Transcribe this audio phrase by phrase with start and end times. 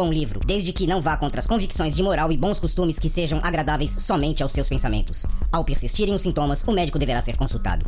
[0.00, 3.10] bom livro, desde que não vá contra as convicções de moral e bons costumes que
[3.10, 5.26] sejam agradáveis somente aos seus pensamentos.
[5.52, 7.84] Ao persistirem os sintomas, o médico deverá ser consultado.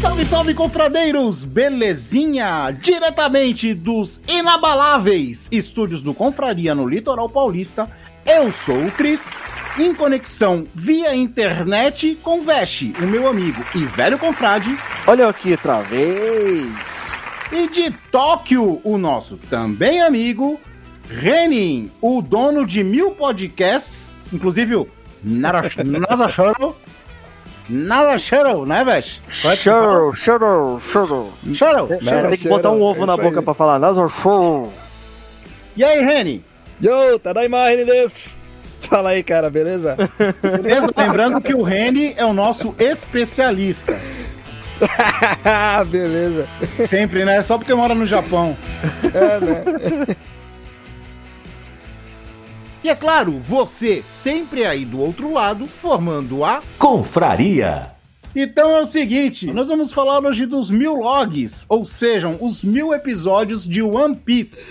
[0.00, 1.44] Salve, salve, confradeiros!
[1.44, 2.70] Belezinha?
[2.70, 7.90] Diretamente dos inabaláveis estúdios do Confraria no Litoral Paulista,
[8.26, 9.30] eu sou o Cris,
[9.78, 15.80] em conexão via internet com Veste, o meu amigo e velho confrade, Olha aqui outra
[15.82, 17.30] vez.
[17.52, 20.58] e de Tóquio, o nosso também amigo,
[21.08, 24.88] Renin, o dono de mil podcasts, inclusive o
[25.22, 26.76] Nasa Shuttle.
[27.66, 28.84] Nada Shuttle, né?
[29.28, 31.32] Show, show, show.
[31.54, 31.88] Shuttle.
[32.02, 33.44] Né, Tem que botar um ovo é na boca aí.
[33.44, 33.78] pra falar.
[33.78, 34.70] Nasal show.
[35.74, 36.44] E aí, Renin?
[36.82, 38.34] Yo, tá da imagem desse.
[38.80, 39.96] Fala aí, cara, beleza?
[40.42, 40.90] Beleza?
[40.96, 43.98] Lembrando que o Reni é o nosso especialista.
[45.88, 46.46] beleza.
[46.88, 47.40] Sempre, né?
[47.42, 48.56] Só porque mora no Japão.
[49.04, 50.16] É, né?
[52.82, 56.62] E é claro, você sempre aí do outro lado, formando a.
[56.78, 57.90] Confraria.
[58.36, 62.92] Então é o seguinte: nós vamos falar hoje dos mil logs, ou sejam, os mil
[62.92, 64.66] episódios de One Piece.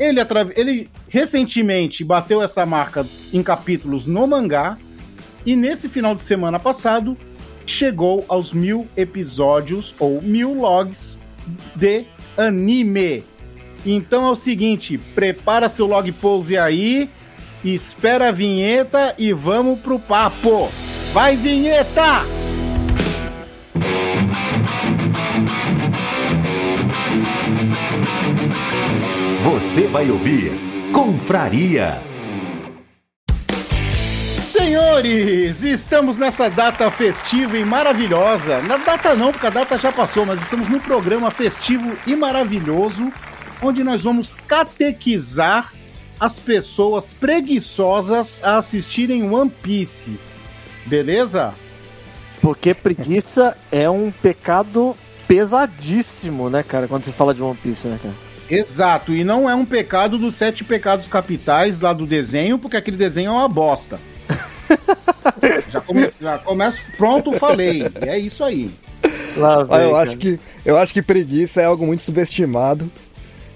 [0.00, 0.18] Ele,
[0.56, 4.78] ele recentemente bateu essa marca em capítulos no mangá,
[5.44, 7.16] e nesse final de semana passado
[7.66, 11.20] chegou aos mil episódios ou mil logs
[11.76, 13.24] de anime.
[13.84, 17.08] Então é o seguinte: prepara seu log pose aí,
[17.62, 20.70] espera a vinheta e vamos pro papo.
[21.12, 22.39] Vai, vinheta!
[29.60, 30.52] Você vai ouvir
[30.90, 32.00] Confraria.
[34.48, 38.62] Senhores, estamos nessa data festiva e maravilhosa.
[38.62, 43.12] Na data não, porque a data já passou, mas estamos num programa festivo e maravilhoso,
[43.60, 45.74] onde nós vamos catequizar
[46.18, 50.18] as pessoas preguiçosas a assistirem One Piece.
[50.86, 51.52] Beleza?
[52.40, 54.96] Porque preguiça é um pecado
[55.28, 56.88] pesadíssimo, né, cara?
[56.88, 58.29] Quando se fala de One Piece, né, cara?
[58.50, 62.96] Exato, e não é um pecado dos sete pecados capitais lá do desenho, porque aquele
[62.96, 63.98] desenho é uma bosta.
[65.70, 67.82] já, come, já começo, pronto, falei.
[68.04, 68.70] E é isso aí.
[69.36, 70.16] Lá Ah, eu vem, acho cara.
[70.18, 72.90] que eu acho que preguiça é algo muito subestimado.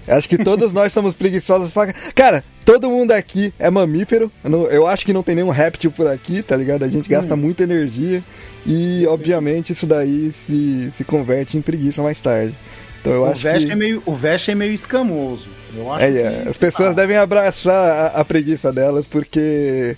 [0.07, 1.91] Eu acho que todos nós somos preguiçosos pra...
[2.13, 4.31] Cara, todo mundo aqui é mamífero.
[4.43, 6.83] Eu, não- eu acho que não tem nenhum réptil por aqui, tá ligado?
[6.85, 8.23] A gente gasta muita energia
[8.67, 12.55] e, obviamente, isso daí se, se converte em preguiça mais tarde.
[13.05, 13.71] Então eu o acho Vest que...
[13.71, 15.47] é meio, o Vest é meio escamoso.
[15.75, 17.73] Eu acho É, é, que- as pessoas Ah, devem abraçar
[18.15, 19.95] a, a preguiça delas, porque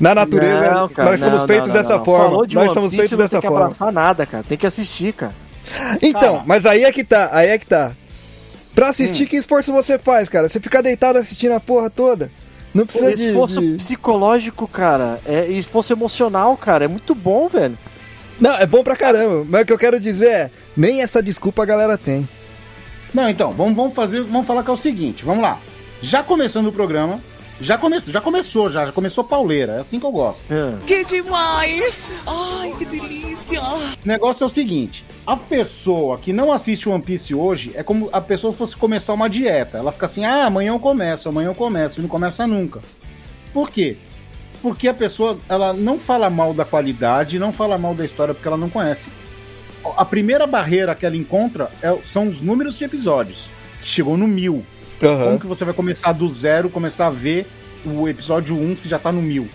[0.00, 2.04] na natureza Não, cara, nós somos não, feitos não, não, dessa não.
[2.04, 2.46] forma.
[2.46, 3.62] De Nós somos feitos não dessa tem que forma.
[3.64, 4.44] abraçar nada, cara.
[4.44, 5.34] Tem que assistir, cara.
[6.00, 6.42] Então, Cara.
[6.46, 7.92] mas aí é que tá, aí é que tá.
[8.74, 9.26] Pra assistir, Hum.
[9.26, 10.48] que esforço você faz, cara?
[10.48, 12.30] Você fica deitado assistindo a porra toda.
[12.72, 15.18] Não precisa de, Esforço de- psicológico, cara.
[15.26, 16.84] É esforço emocional, cara.
[16.84, 17.76] É muito bom, velho.
[18.40, 19.46] Não, é bom pra caramba.
[19.48, 22.28] Mas o que eu quero dizer é, nem essa desculpa a galera tem.
[23.14, 25.58] Não, então, vamos, vamos fazer, vamos falar que é o seguinte, vamos lá.
[26.02, 27.20] Já começando o programa,
[27.60, 30.42] já começou, já começou, já, já começou pauleira, é assim que eu gosto.
[30.52, 30.74] É.
[30.86, 32.06] Que demais!
[32.26, 33.62] Ai, que delícia!
[33.62, 38.10] O negócio é o seguinte: a pessoa que não assiste One Piece hoje é como
[38.12, 39.78] a pessoa fosse começar uma dieta.
[39.78, 42.80] Ela fica assim: ah, amanhã eu começo, amanhã eu começo, e não começa nunca.
[43.54, 43.96] Por quê?
[44.62, 48.48] Porque a pessoa ela não fala mal da qualidade, não fala mal da história porque
[48.48, 49.10] ela não conhece.
[49.96, 53.50] A primeira barreira que ela encontra é- são os números de episódios,
[53.80, 54.64] que chegou no mil.
[54.98, 57.46] Como que você vai começar do zero, começar a ver
[57.84, 59.48] o episódio 1 se já tá no mil?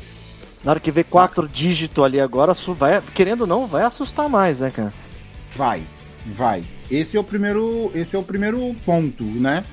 [0.64, 4.62] Na hora que vê quatro dígitos ali agora, vai, querendo ou não, vai assustar mais,
[4.62, 4.94] né, cara?
[5.56, 5.84] Vai,
[6.36, 6.64] vai.
[6.90, 9.64] Esse é o primeiro, esse é o primeiro ponto, né?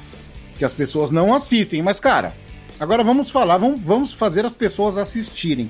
[0.58, 1.82] Que as pessoas não assistem.
[1.82, 2.32] Mas, cara,
[2.78, 5.68] agora vamos falar, vamos, vamos fazer as pessoas assistirem.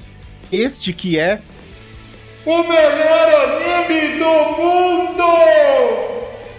[0.51, 1.41] Este que é
[2.47, 5.25] o melhor anime do mundo!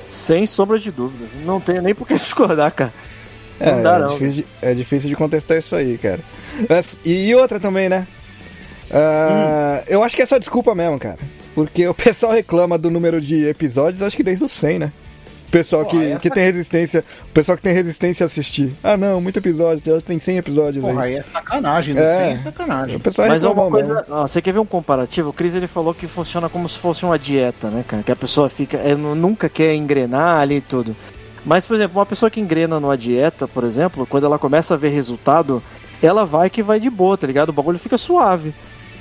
[0.03, 1.25] Sem sombra de dúvida.
[1.45, 2.93] Não tenho nem por que discordar, cara.
[3.59, 4.07] É, Não dá, é não.
[4.13, 6.19] Difícil de, é difícil de contestar isso aí, cara.
[6.69, 8.07] Mas- e outra também, né?
[8.91, 11.19] Ah, Eu acho que é só desculpa mesmo, cara.
[11.53, 14.91] Porque o pessoal reclama do número de episódios, acho que desde o 100, né?
[15.49, 18.71] O pessoal Porra, que, essa- que tem resistência, o pessoal que tem resistência a assistir.
[18.83, 21.13] Ah, não, muito episódio, já tem 100 episódios Porra, aí.
[21.15, 22.17] aí é sacanagem, É.
[22.17, 22.95] sei, é sacanagem.
[22.97, 24.05] O pessoal Mas é uma coisa.
[24.11, 25.29] ó, você quer ver um comparativo?
[25.29, 28.03] O Cris ele falou que funciona como se fosse uma dieta, né, cara?
[28.03, 28.77] Que a pessoa fica.
[28.77, 30.95] é, nu- nunca quer engrenar ali e tudo.
[31.43, 34.77] Mas, por exemplo, uma pessoa que engrena numa dieta, por exemplo, quando ela começa a
[34.77, 35.63] ver resultado,
[36.03, 37.49] ela vai que vai de boa, tá ligado?
[37.49, 38.53] O bagulho fica suave.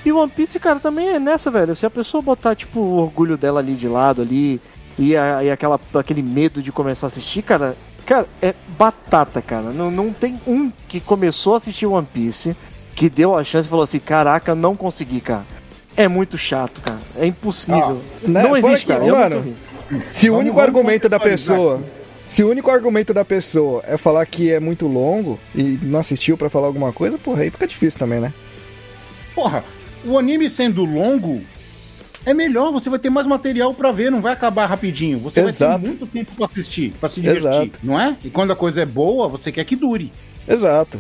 [0.03, 1.77] E o One Piece, cara, também é nessa, velho.
[1.77, 4.61] Se a pessoa botar, tipo, o orgulho dela ali de lado ali
[4.99, 9.71] e, a- e aquela, aquele medo de começar a assistir, cara, cara, é batata, cara.
[9.71, 12.57] Não, não tem um que começou a assistir One Piece
[12.95, 15.47] que deu a chance e falou assim: caraca, não consegui, cara.
[15.97, 16.99] É muito chato, cara.
[17.17, 18.01] É impossível.
[18.23, 18.43] né?
[18.43, 19.05] Não Fora existe, que, cara.
[19.05, 19.57] Mano.
[20.13, 21.99] Se o Vamos- único vamos argumento da contextualizar pessoa.
[22.29, 26.37] Se o único argumento da pessoa é falar que é muito longo e não assistiu
[26.37, 28.35] pra falar alguma coisa, porra, aí fica difícil também, né?
[29.35, 29.65] Porra,
[30.05, 31.41] o anime sendo longo
[32.31, 35.19] é melhor, você vai ter mais material pra ver, não vai acabar rapidinho.
[35.21, 35.81] Você vai Exato.
[35.83, 37.79] ter muito tempo pra assistir, pra se divertir, Exato.
[37.83, 38.17] não é?
[38.23, 40.13] E quando a coisa é boa, você quer que dure.
[40.47, 40.99] Exato.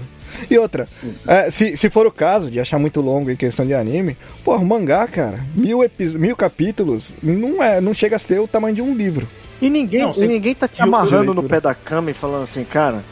[0.51, 0.89] E outra,
[1.27, 4.59] é, se, se for o caso de achar muito longo em questão de anime, porra,
[4.59, 8.83] o mangá, cara, mil, mil capítulos, não, é, não chega a ser o tamanho de
[8.83, 9.29] um livro.
[9.61, 12.63] E ninguém, Não, e ninguém tá te amarrando no pé da cama e falando assim,
[12.63, 13.03] cara,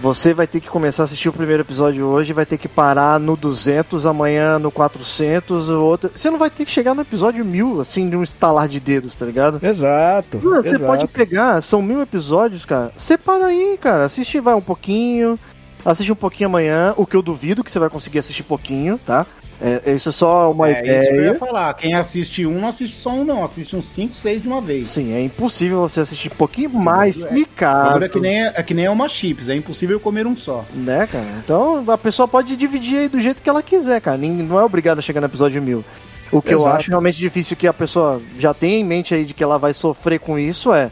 [0.00, 3.18] você vai ter que começar a assistir o primeiro episódio hoje, vai ter que parar
[3.18, 6.10] no 200, amanhã no 400, o outro...
[6.14, 9.14] Você não vai ter que chegar no episódio 1000, assim, de um estalar de dedos,
[9.16, 9.64] tá ligado?
[9.64, 10.40] Exato.
[10.42, 12.92] Mano, você pode pegar, são mil episódios, cara.
[12.96, 14.04] Separa aí, cara.
[14.04, 15.38] Assiste, vai um pouquinho.
[15.84, 16.92] Assiste um pouquinho amanhã.
[16.96, 19.26] O que eu duvido que você vai conseguir assistir pouquinho, tá?
[19.60, 21.26] É, isso é só uma é isso que eu ideia.
[21.32, 21.74] ia falar.
[21.74, 23.42] Quem assiste um, não assiste só um, não.
[23.42, 24.88] Assiste uns 5, 6 de uma vez.
[24.88, 27.32] Sim, é impossível você assistir um pouquinho mais É.
[27.32, 27.88] picado.
[27.88, 30.64] Agora é que, nem, é que nem uma chips, é impossível comer um só.
[30.72, 31.26] Né, cara?
[31.44, 34.16] Então a pessoa pode dividir aí do jeito que ela quiser, cara.
[34.16, 35.84] Não é obrigado a chegar no episódio 1000.
[36.30, 36.76] O que eu Exato.
[36.76, 39.72] acho realmente difícil que a pessoa já tenha em mente aí de que ela vai
[39.74, 40.90] sofrer com isso é.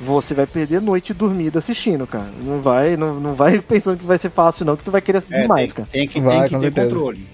[0.00, 2.28] Você vai perder noite dormida assistindo, cara.
[2.42, 5.18] Não vai, não, não vai pensando que vai ser fácil, não, que tu vai querer
[5.18, 5.88] assistir É, demais, tem, cara.
[5.92, 6.88] tem que, Vai, tem que ter certeza.
[6.88, 7.28] controle.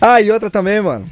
[0.00, 1.06] Ah, e outra também, mano.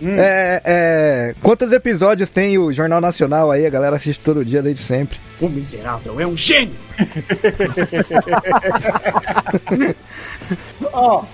[0.00, 0.16] Hum.
[0.18, 3.64] É, é, quantos episódios tem o Jornal Nacional aí?
[3.66, 5.16] A galera assiste todo dia, desde sempre.
[5.40, 6.74] O miserável é um gênio!
[10.92, 11.24] Ó,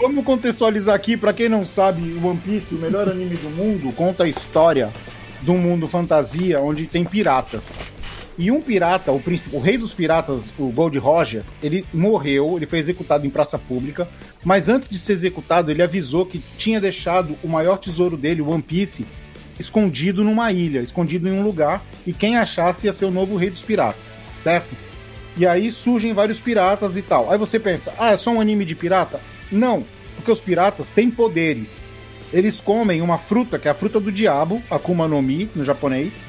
[0.00, 3.92] vamos contextualizar aqui, pra quem não sabe, o One Piece, o melhor anime do mundo,
[3.94, 4.90] conta a história
[5.42, 7.78] de um mundo fantasia onde tem piratas.
[8.38, 12.66] E um pirata, o, príncipe, o rei dos piratas, o Gold Roger, ele morreu, ele
[12.66, 14.06] foi executado em praça pública,
[14.44, 18.50] mas antes de ser executado, ele avisou que tinha deixado o maior tesouro dele, o
[18.50, 19.06] One Piece,
[19.58, 23.48] escondido numa ilha, escondido em um lugar, e quem achasse ia ser o novo rei
[23.48, 24.76] dos piratas, certo?
[25.34, 27.30] E aí surgem vários piratas e tal.
[27.30, 29.20] Aí você pensa, ah, é só um anime de pirata?
[29.50, 29.84] Não,
[30.14, 31.86] porque os piratas têm poderes.
[32.32, 36.22] Eles comem uma fruta, que é a fruta do diabo, Akuma no Mi, no japonês,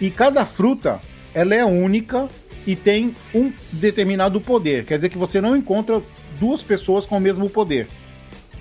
[0.00, 1.00] e cada fruta,
[1.34, 2.28] ela é única
[2.66, 4.84] e tem um determinado poder.
[4.84, 6.02] Quer dizer que você não encontra
[6.38, 7.88] duas pessoas com o mesmo poder,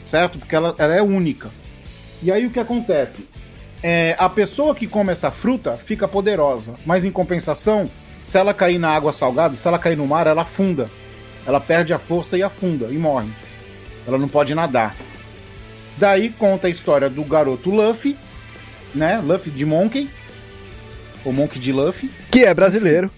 [0.04, 0.40] certo?
[0.40, 1.50] Porque ela, ela é única.
[2.22, 3.28] E aí o que acontece?
[3.82, 7.90] É, a pessoa que come essa fruta fica poderosa, mas em compensação,
[8.24, 10.90] se ela cair na água salgada, se ela cair no mar, ela afunda.
[11.46, 13.30] Ela perde a força e afunda e morre.
[14.06, 14.96] Ela não pode nadar.
[15.98, 18.18] Daí conta a história do garoto Luffy,
[18.94, 19.20] né?
[19.20, 20.10] Luffy de Monkey,
[21.26, 23.10] ou Monkey de Luffy, Que é brasileiro.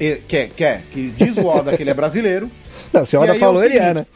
[0.00, 2.50] e- que, é- que, é- que diz o Oda que ele é brasileiro.
[2.92, 4.06] Não, se o Oda é falou, o ele é, né?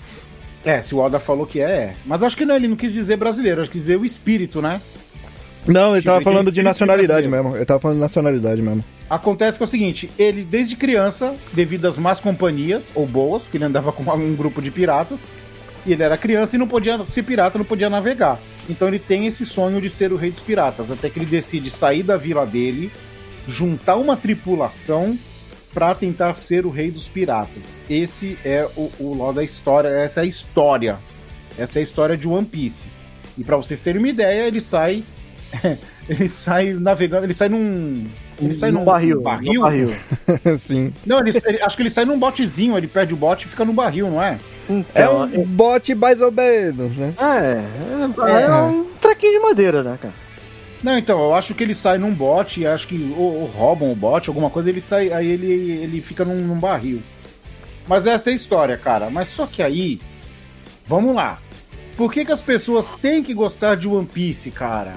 [0.64, 1.92] É, se o Oda falou que é, é.
[2.04, 4.60] Mas acho que não, ele não quis dizer brasileiro, acho que quis dizer o espírito,
[4.60, 4.80] né?
[5.66, 7.54] Não, ele tava Tipo, falando ele- de ele nacionalidade mesmo.
[7.56, 8.84] Ele tava falando de nacionalidade mesmo.
[9.08, 13.56] Acontece que é o seguinte, ele desde criança, devido às más companhias, ou boas, que
[13.56, 15.28] ele andava com um grupo de piratas,
[15.86, 18.38] e ele era criança e não podia ser pirata, não podia navegar.
[18.68, 21.70] Então ele tem esse sonho de ser o rei dos piratas, até que ele decide
[21.70, 22.92] sair da vila dele,
[23.46, 25.18] juntar uma tripulação
[25.72, 27.80] pra tentar ser o rei dos piratas.
[27.88, 30.98] Esse é o, o nó da história, essa é a história.
[31.56, 32.88] Essa é a história de One Piece.
[33.36, 35.04] E pra vocês terem uma ideia, ele sai
[36.08, 38.06] ele sai navegando, ele sai num
[38.40, 39.52] ele sai Num num barril, barril.
[39.54, 39.90] num barril.
[40.66, 40.92] Sim.
[41.06, 43.64] Não, ele, ele- acho que ele sai num botezinho, ele perde o bote e fica
[43.64, 44.32] no barril, não é?
[44.68, 47.14] É Então, um bote mais ou menos, né?
[47.18, 50.14] é, é, é um trequinho de madeira, né, cara?
[50.82, 53.96] Não, então, eu acho que ele sai num bote, acho que ou, ou roubam o
[53.96, 55.50] bote, alguma coisa, ele sai, aí ele,
[55.82, 57.02] ele fica num, num barril.
[57.88, 59.10] Mas essa é a história, cara.
[59.10, 60.00] Mas só que aí,
[60.86, 61.40] vamos lá.
[61.96, 64.92] Por que, que as pessoas têm que gostar de One Piece, cara?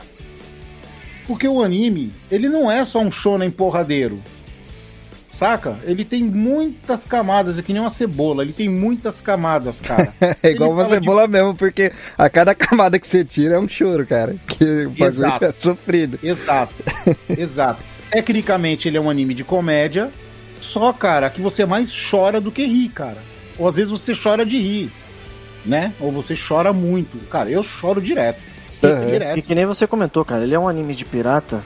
[1.31, 4.21] Porque o anime, ele não é só um shonen porradeiro.
[5.29, 5.79] Saca?
[5.85, 10.13] Ele tem muitas camadas, é que nem uma cebola, ele tem muitas camadas, cara.
[10.43, 13.59] É igual uma fala de- cebola mesmo, porque a cada camada que você tira é
[13.59, 14.35] um choro, cara.
[14.45, 15.45] Que o bagulho Exato.
[15.45, 16.19] é sofrido.
[16.21, 16.73] Exato,
[17.37, 17.81] exato.
[18.11, 20.11] Tecnicamente ele é um anime de comédia,
[20.59, 23.19] só, cara, que você mais chora do que ri, cara.
[23.57, 24.91] Ou às vezes você chora de rir,
[25.65, 25.93] né?
[25.97, 27.17] Ou você chora muito.
[27.29, 28.50] Cara, eu choro direto.
[29.37, 31.63] E que nem você comentou, cara, ele é um anime de pirata,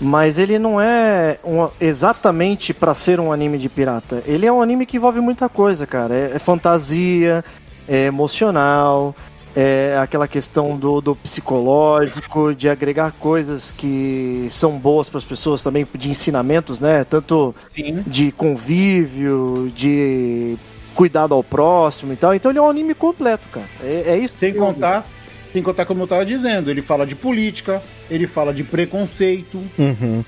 [0.00, 4.22] mas ele não é um- exatamente pra ser um anime de pirata.
[4.26, 6.14] Ele é um anime que envolve muita coisa, cara.
[6.14, 7.44] É, é fantasia,
[7.88, 9.14] é emocional,
[9.54, 15.62] é aquela questão do, do psicológico, de agregar coisas que são boas para as pessoas
[15.62, 17.04] também, de ensinamentos, né?
[17.04, 18.02] Tanto Sim.
[18.06, 20.56] de convívio, de
[20.94, 22.34] cuidado ao próximo e tal.
[22.34, 23.66] Então ele é um anime completo, cara.
[23.82, 24.34] É, é isso.
[24.36, 25.06] Sem que eu- contar,
[25.52, 30.24] sem contar como eu tava dizendo, ele fala de política, ele fala de preconceito, Uhum.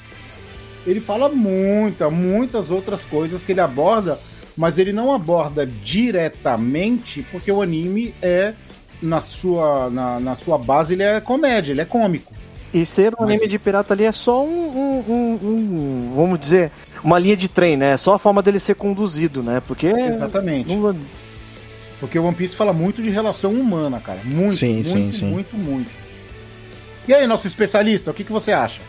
[0.87, 4.19] ele fala muita, muitas outras coisas que ele aborda,
[4.57, 8.53] mas ele não aborda diretamente, porque o anime é
[9.01, 12.33] na sua, na, na sua base ele é comédia, ele é cômico.
[12.75, 16.39] E ser um Mas- anime de pirata ali é só um, um- um- um- vamos
[16.39, 16.71] dizer,
[17.03, 17.93] uma linha de trem, né?
[17.93, 19.63] É só a forma dele ser conduzido, né?
[19.67, 20.75] Porque Exatamente.
[20.75, 20.95] não-
[22.01, 24.21] Porque o One Piece fala muito de relação humana, cara.
[24.25, 25.25] Muito, Sim, muito, sim, sim.
[25.27, 25.91] muito, muito.
[27.09, 28.81] E aí, nosso especialista, o que, que você acha?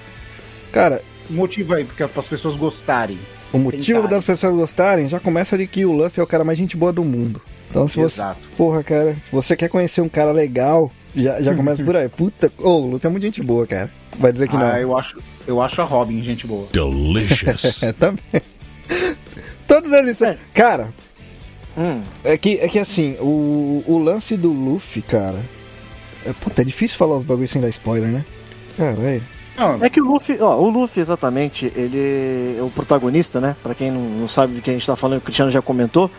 [0.72, 3.18] Cara, O motivo aí para as pessoas gostarem.
[3.54, 4.10] o motivo Tentarem.
[4.10, 6.92] das pessoas gostarem já começa de que o Luffy é o cara mais gente boa
[6.94, 7.42] do mundo.
[7.70, 8.20] Então se você.
[8.22, 8.40] Exato.
[8.58, 12.10] Porra, cara, se você quer conhecer um cara legal, já, já começa por aí.
[12.16, 13.92] Puta, ô, o Luffy é muito gente boa, cara.
[14.18, 14.68] Vai dizer que não.
[14.70, 16.68] Ah, eu acho, eu acho a Robin gente boa.
[16.72, 17.80] Delicious.
[17.82, 18.42] É, também.
[19.68, 20.30] Todos eles são.
[20.30, 20.38] É.
[20.54, 20.92] Cara,
[21.78, 25.40] Hum, é que, é que assim, o, o lance do Luffy, cara.
[26.26, 28.26] É, puta, é difícil falar os bagulhos sem dar spoiler, né?
[28.78, 29.24] Caralho.
[29.58, 33.56] Não, É que o Luffy, ó, o Luffy exatamente, ele é o protagonista, né?
[33.62, 36.10] Pra quem não, não sabe de quem a gente tá falando, o Cristiano já comentou.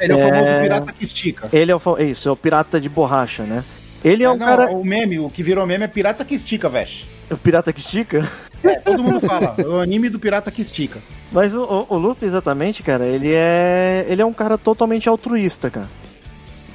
[0.00, 0.30] ele é o É.
[0.30, 1.48] famoso pirata que estica.
[1.52, 3.64] Ele é o, é isso, é o pirata de borracha, né?
[4.04, 4.70] Ele é Ah, um não, cara.
[4.70, 7.06] O meme, o que virou meme é pirata que estica, vesh.
[7.30, 8.28] O pirata que estica.
[8.64, 9.54] É, todo mundo fala.
[9.58, 10.98] é o anime do pirata que estica.
[11.32, 14.04] Mas o, o- o Luffy, exatamente, cara, ele é.
[14.08, 15.88] Ele é um cara totalmente altruísta, cara.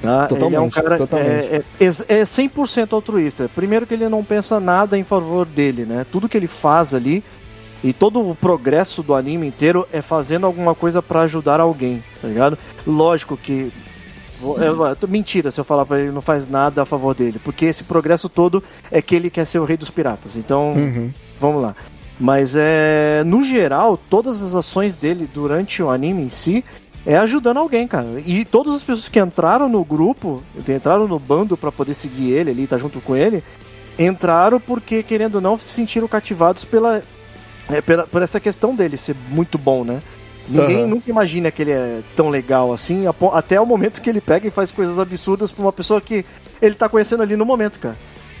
[0.00, 0.28] Tá?
[0.30, 1.28] ele é um Totalmente, cara totalmente.
[1.28, 1.86] é, é,
[2.20, 3.50] é 100% altruísta.
[3.52, 6.06] Primeiro que ele não pensa nada em favor dele, né?
[6.10, 7.22] Tudo que ele faz ali
[7.82, 12.28] e todo o progresso do anime inteiro é fazendo alguma coisa pra ajudar alguém, tá
[12.28, 12.56] ligado?
[12.86, 13.72] Lógico que
[14.40, 17.40] vou- eu- tô- mentira se eu falar pra ele não faz nada a favor dele,
[17.42, 18.62] porque esse progresso todo
[18.92, 20.36] é que ele quer ser o rei dos piratas.
[20.36, 21.12] Então, Uhum.
[21.40, 21.74] Vamos lá.
[22.18, 23.22] Mas é.
[23.24, 26.64] No geral, todas as ações dele durante o anime em si
[27.06, 28.20] é ajudando alguém, cara.
[28.26, 32.50] E todas as pessoas que entraram no grupo, entraram no bando pra poder seguir ele
[32.50, 33.42] ali, tá junto com ele,
[33.98, 37.02] entraram porque, querendo ou não, se sentiram cativados pela,
[37.70, 40.02] é, pela por essa questão dele ser muito bom, né?
[40.48, 40.86] Ninguém Aham.
[40.86, 44.50] nunca imagina que ele é tão legal assim, até o momento que ele pega e
[44.50, 46.24] faz coisas absurdas pra uma pessoa que
[46.60, 47.96] ele tá conhecendo ali no momento, cara.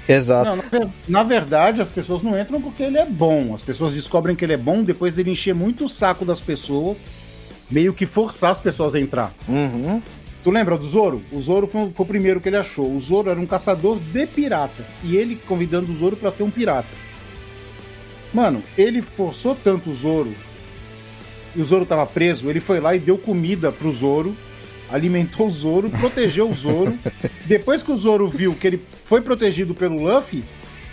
[0.08, 0.48] Exato.
[0.48, 3.52] Não, na, ver- na verdade, as pessoas não entram porque ele é bom.
[3.54, 7.10] As pessoas descobrem que ele é bom depois dele encher muito o saco das pessoas,
[7.70, 9.32] meio que forçar as pessoas a entrar.
[9.46, 10.00] Uhum.
[10.42, 11.20] Tu lembra do Zoro?
[11.30, 12.90] O Zoro foi, foi o primeiro que ele achou.
[12.90, 14.98] O Zoro era um caçador de piratas.
[15.04, 16.88] E ele convidando o Zoro pra ser um pirata.
[18.32, 20.32] Mano, ele forçou tanto o Zoro.
[21.56, 22.48] E o Zoro tava preso.
[22.48, 24.34] Ele foi lá e deu comida pro Zoro.
[24.90, 26.98] Alimentou o Zoro, protegeu o Zoro.
[27.44, 30.42] Depois que o Zoro viu que ele foi protegido pelo Luffy,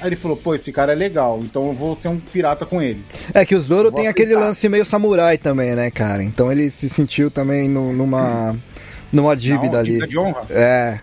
[0.01, 2.81] aí ele falou: pô, esse cara é legal, então eu vou ser um pirata com
[2.81, 3.03] ele.
[3.33, 6.21] É que o Zoro tem aquele lance meio samurai também, né, cara?
[6.23, 8.55] Então ele se sentiu também no- numa,
[9.11, 9.87] numa dívida Não, ali.
[9.91, 10.41] dívida de honra.
[10.49, 10.99] É.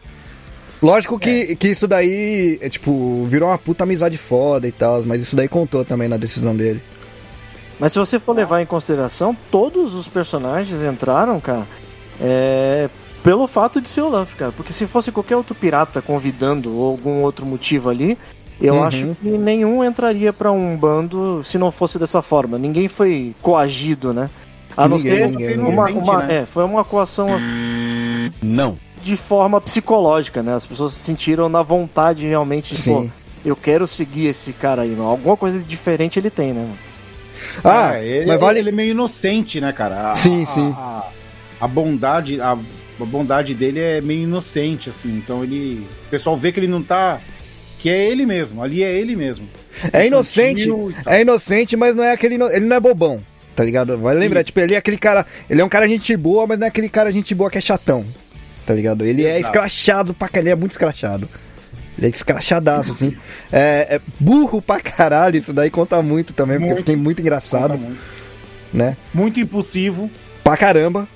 [0.82, 5.22] Lógico que, que isso daí, é, tipo, virou uma puta amizade foda e tal, mas
[5.22, 6.82] isso daí contou também na decisão dele.
[7.78, 11.66] Mas se você for levar em consideração, todos os personagens entraram, cara,
[12.21, 12.88] é,
[13.23, 14.52] pelo fato de ser o Luffy, cara.
[14.52, 18.19] Porque se fosse qualquer outro pirata convidando ou algum outro motivo ali,
[18.61, 18.85] eu Uhum.
[18.85, 22.59] acho que nenhum entraria pra um bando se não fosse dessa forma.
[22.59, 24.28] Ninguém foi coagido, né?
[24.76, 25.28] A não ser
[25.59, 26.38] uma, uma- né?
[26.42, 27.28] é, foi uma coação
[28.42, 28.78] Não.
[29.02, 30.54] de forma psicológica, né?
[30.54, 33.12] As pessoas se sentiram na vontade realmente de, pô, Sim.
[33.45, 35.09] eu quero seguir esse cara aí, mano.
[35.11, 36.78] Alguma coisa diferente ele tem, né, mano?
[37.64, 38.59] Ah, É, ele, mas vale.
[38.61, 40.11] ele é meio inocente, né, cara?
[40.11, 40.75] A- Sim, a- sim.
[41.62, 45.16] A, bondade, a, a bondade dele é meio inocente, assim.
[45.16, 45.87] Então ele.
[46.07, 47.21] O pessoal vê que ele não tá.
[47.78, 49.49] Que é ele mesmo, ali é ele mesmo.
[49.92, 50.69] É inocente,
[51.07, 52.35] é inocente, mas não é aquele.
[52.35, 53.21] Ele não é bobão,
[53.57, 53.99] tá ligado?
[53.99, 54.45] Vai lembrar, Sim.
[54.47, 55.26] tipo, ele é aquele cara.
[55.50, 57.61] Ele é um cara gente boa, mas não é aquele cara gente boa que é
[57.61, 58.04] chatão.
[58.64, 59.04] Tá ligado?
[59.04, 59.47] Ele é Exato.
[59.47, 61.28] escrachado pra caralho, ele é muito escrachado.
[61.99, 63.16] Ele é escrachadaço, assim.
[63.52, 66.78] É, é burro pra caralho, isso daí conta muito também, porque Muito.
[66.78, 67.99] fiquei muito engraçado, muito.
[68.73, 68.97] né?
[69.12, 70.09] Muito impulsivo.
[70.45, 71.09] Pra caramba.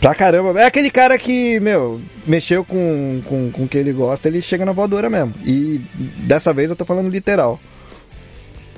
[0.00, 0.60] Pra caramba.
[0.60, 4.64] É aquele cara que, meu, mexeu com, com, com o que ele gosta, ele chega
[4.64, 5.34] na voadora mesmo.
[5.44, 5.80] E
[6.18, 7.58] dessa vez eu tô falando literal.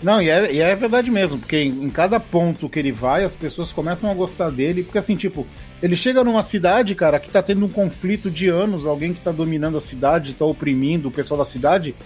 [0.02, 3.24] Não, e é, e é verdade mesmo, porque em, em cada ponto que ele vai,
[3.24, 5.44] as pessoas começam a gostar dele, porque assim, tipo,
[5.82, 9.32] ele chega numa cidade, cara, que tá tendo um conflito de anos, alguém que tá
[9.32, 11.96] dominando a cidade, tá oprimindo o pessoal da cidade,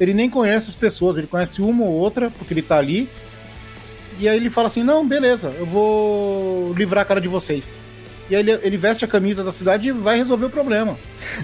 [0.00, 3.08] ele nem conhece as pessoas, ele conhece uma ou outra, porque ele tá ali,
[4.18, 7.84] e aí ele fala assim, não, beleza, eu vou livrar a cara de vocês.
[8.28, 10.96] E aí ele, ele veste a camisa da cidade e vai resolver o problema.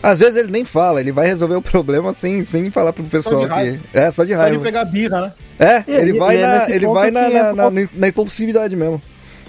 [0.02, 3.46] Às vezes ele nem fala, ele vai resolver o problema sem, sem falar pro pessoal
[3.48, 3.80] que.
[3.94, 4.56] É, só de Só raiva.
[4.56, 5.32] ele pegar birra, né?
[5.58, 7.88] É, E- ele e- vai, e é na, ele vai na, que na, entra na,
[7.94, 9.00] na impulsividade mesmo.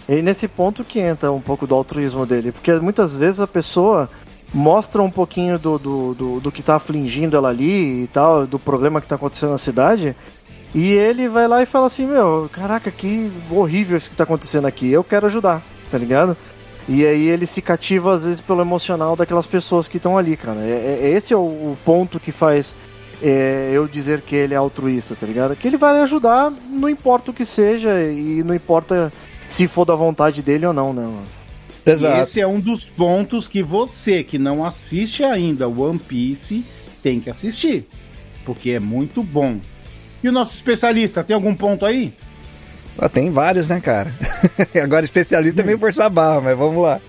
[0.08, 4.10] E nesse ponto que entra um pouco do altruísmo dele, porque muitas vezes a pessoa
[4.54, 8.60] mostra um pouquinho do, do, do, do que tá afligindo ela ali e tal, do
[8.60, 10.16] problema que tá acontecendo na cidade,
[10.76, 14.68] e ele vai lá e fala assim, meu, caraca, que horrível isso que tá acontecendo
[14.68, 16.38] aqui, eu quero ajudar, tá ligado?
[16.88, 20.60] E aí ele se cativa às vezes pelo emocional daquelas pessoas que estão ali, cara.
[20.62, 22.76] É, é- esse é o, o ponto que faz
[23.22, 25.56] é, eu dizer que ele é altruísta, tá ligado?
[25.56, 29.14] Que ele vai ajudar, não importa o que seja, e não importa
[29.48, 31.28] se for da vontade dele ou não, né, mano?
[31.86, 32.22] E Exato.
[32.22, 36.66] esse é um dos pontos que você que não assiste ainda One Piece
[37.02, 37.88] tem que assistir,
[38.46, 39.60] porque é muito bom.
[40.22, 42.14] E o nosso especialista, tem algum ponto aí?
[42.98, 44.14] Ah, tem vários, né, cara?
[44.84, 45.64] Agora especialista Hum.
[45.64, 47.02] é meio forçar a barra, mas vamos lá.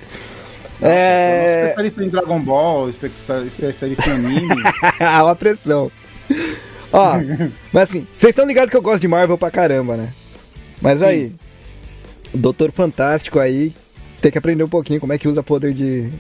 [0.81, 1.63] Nosso É.
[1.65, 3.07] Especialista em Dragon Ball, espe-
[3.47, 4.63] especialista em anime.
[5.01, 5.91] a pressão.
[6.93, 7.13] Ó,
[7.73, 10.09] mas assim, vocês estão ligados que eu gosto de Marvel pra caramba, né?
[10.81, 11.33] Mas aí,
[12.33, 13.73] o Doutor Fantástico aí
[14.21, 16.11] tem que aprender um pouquinho como é que usa poder de.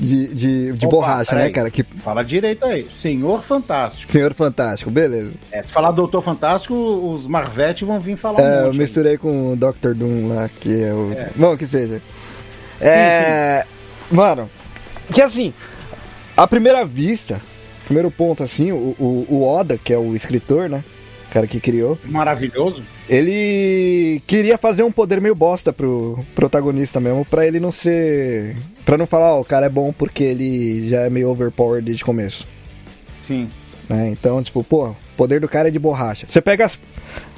[0.00, 1.52] De, de, de Opa, borracha, né, peraí.
[1.52, 1.70] cara?
[1.70, 2.86] Que Fala direito aí.
[2.90, 4.10] Senhor Fantástico.
[4.10, 5.32] Senhor Fantástico, beleza.
[5.50, 8.78] É, falar Doutor Fantástico, os Marvete vão vir falar É, um eu monte aí.
[8.78, 9.94] misturei com o Dr.
[9.94, 11.14] Doom lá, que é o.
[11.36, 12.00] Bom, que seja.
[12.80, 13.64] É.
[14.10, 14.48] Mano,
[15.12, 15.54] que assim,
[16.36, 17.40] à primeira vista,
[17.84, 20.82] primeiro ponto assim, o, o, o Oda, que é o escritor, né?
[21.32, 22.82] Cara que criou, Maravilhoso.
[23.08, 28.54] ele queria fazer um poder meio bosta pro protagonista mesmo, pra ele não ser.
[28.84, 32.02] Pra não falar, ó, o cara é bom porque ele já é meio overpowered desde
[32.02, 32.46] o começo.
[33.22, 33.48] Sim.
[33.88, 34.10] né?
[34.10, 36.26] Então, tipo, pô, o poder do cara é de borracha.
[36.28, 36.78] Você pega as,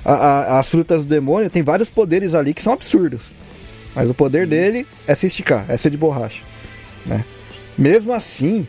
[0.05, 3.23] a- a- as frutas do demônio, tem vários poderes ali que são absurdos.
[3.95, 6.43] Mas o poder dele é se esticar, é ser de borracha.
[7.07, 7.25] Né?
[7.79, 8.67] Mesmo assim,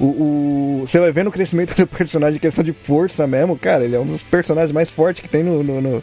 [0.00, 3.84] o, o- você vai vendo o crescimento do personagem em questão de força mesmo, cara,
[3.84, 6.02] ele é um dos personagens mais fortes que tem no, no, no,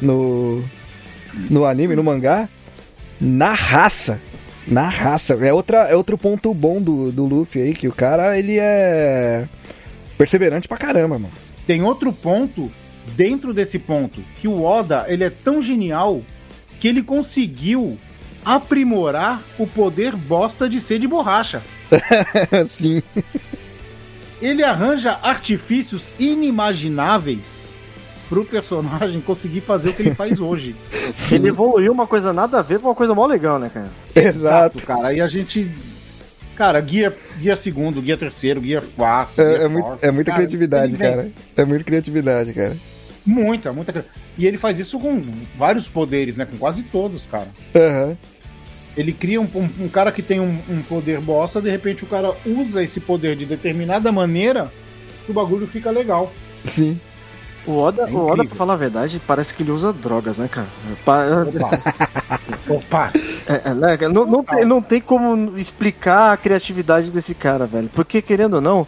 [0.00, 0.64] no,
[1.50, 2.48] no anime, no mangá.
[3.20, 4.20] Na raça.
[4.66, 5.34] Na raça.
[5.42, 9.48] É, outra, é outro ponto bom do, do Luffy aí, que o cara, ele é
[10.16, 11.32] perseverante pra caramba, mano.
[11.66, 12.70] Tem outro ponto
[13.16, 16.20] dentro desse ponto, que o Oda, ele é tão genial
[16.78, 17.98] que ele conseguiu
[18.54, 21.62] aprimorar o poder bosta de ser de borracha.
[22.68, 23.02] Sim.
[24.40, 27.68] Ele arranja artifícios inimagináveis
[28.28, 30.76] pro personagem conseguir fazer o que ele faz hoje.
[31.32, 33.90] Ele evoluiu uma coisa nada a ver com uma coisa mó legal, né, cara?
[34.14, 34.82] Exato.
[34.84, 35.08] cara.
[35.08, 35.70] Aí a gente.
[36.54, 39.40] Cara, guia, guia segundo, guia terceiro, guia quarto.
[39.40, 41.32] É, guia é muito- é muita Cara, criatividade, cara.
[41.56, 42.76] É muita criatividade, cara.
[43.24, 44.04] Muita, muita.
[44.36, 45.22] E ele faz isso com
[45.56, 46.44] vários poderes, né?
[46.44, 47.48] Com quase todos, cara.
[47.74, 48.16] Aham.
[48.98, 52.06] Ele cria um, um- um cara que tem um, um poder bosta, de repente o
[52.06, 54.72] cara usa esse poder de determinada maneira
[55.24, 56.32] que o bagulho fica legal.
[56.64, 57.00] Sim.
[57.66, 60.48] O Oda, É o Oda, pra falar a verdade, parece que ele usa drogas, né,
[60.48, 60.66] cara?
[61.04, 61.70] Pa- Opa!
[62.74, 63.12] Opa!
[63.46, 64.12] É, é, né, cara?
[64.12, 67.88] não, não, tem, não tem como explicar a criatividade desse cara, velho.
[67.94, 68.86] Porque, querendo ou não,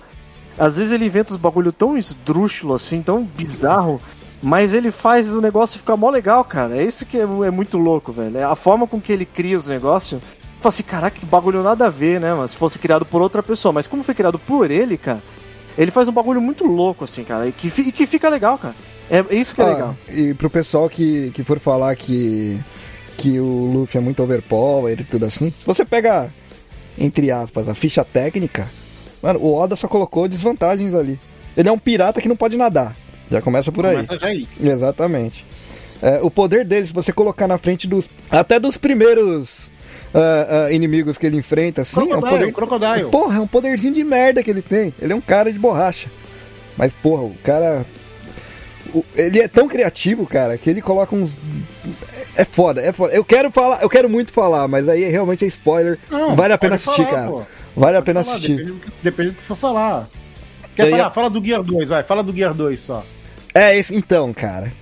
[0.59, 4.01] às vezes ele inventa uns bagulho tão esdrúxulo assim, tão bizarro,
[4.43, 6.77] mas ele faz o negócio ficar mó legal, cara.
[6.77, 8.39] É isso que é, é muito louco, velho.
[8.39, 10.21] É a forma com que ele cria os negócios.
[10.61, 12.49] Fala assim, caraca, que bagulho nada a ver, né, mano?
[12.49, 13.73] Se fosse criado por outra pessoa.
[13.73, 15.23] Mas como foi criado por ele, cara,
[15.77, 17.47] ele faz um bagulho muito louco, assim, cara.
[17.47, 18.75] E que, e que fica legal, cara.
[19.11, 19.97] É isso que é Ó, legal.
[20.09, 22.59] E pro pessoal que, que for falar que,
[23.17, 26.33] que o Luffy é muito overpower e tudo assim, se você pega,
[26.97, 28.71] entre aspas, a ficha técnica,
[29.21, 31.19] mano, o Oda só colocou desvantagens ali.
[31.57, 32.97] Ele é um pirata que não pode nadar.
[33.31, 33.95] Já começa por aí.
[33.97, 34.49] Começa já aí.
[34.63, 35.47] Exatamente.
[36.03, 38.07] É, o poder dele, se você colocar na frente dos.
[38.31, 39.71] Até dos primeiros
[40.15, 42.53] ah, ah, inimigos que ele enfrenta, assim, é um Crocodile, poder.
[42.53, 43.11] Crocodile.
[43.11, 44.95] Porra, é um poderzinho de merda que ele tem.
[45.01, 46.11] Ele é um cara de borracha.
[46.77, 47.85] Mas, porra, o cara.
[48.95, 51.37] o- ele é tão criativo, cara, que ele coloca uns.
[52.35, 53.13] É foda, é foda.
[53.15, 55.99] Eu quero falar, eu quero muito falar, mas aí realmente é spoiler.
[56.11, 57.29] Não, vale a pena assistir, falar, cara.
[57.29, 57.43] pô.
[57.77, 58.57] Vale a Pode pena falar, assistir.
[58.57, 60.09] Depende, do que- depende do que for falar.
[60.75, 61.11] Quer falar?
[61.11, 62.03] Fala do Gear 2, vai.
[62.03, 63.05] Fala do Gear 2 só.
[63.55, 64.73] É, esse, então, cara.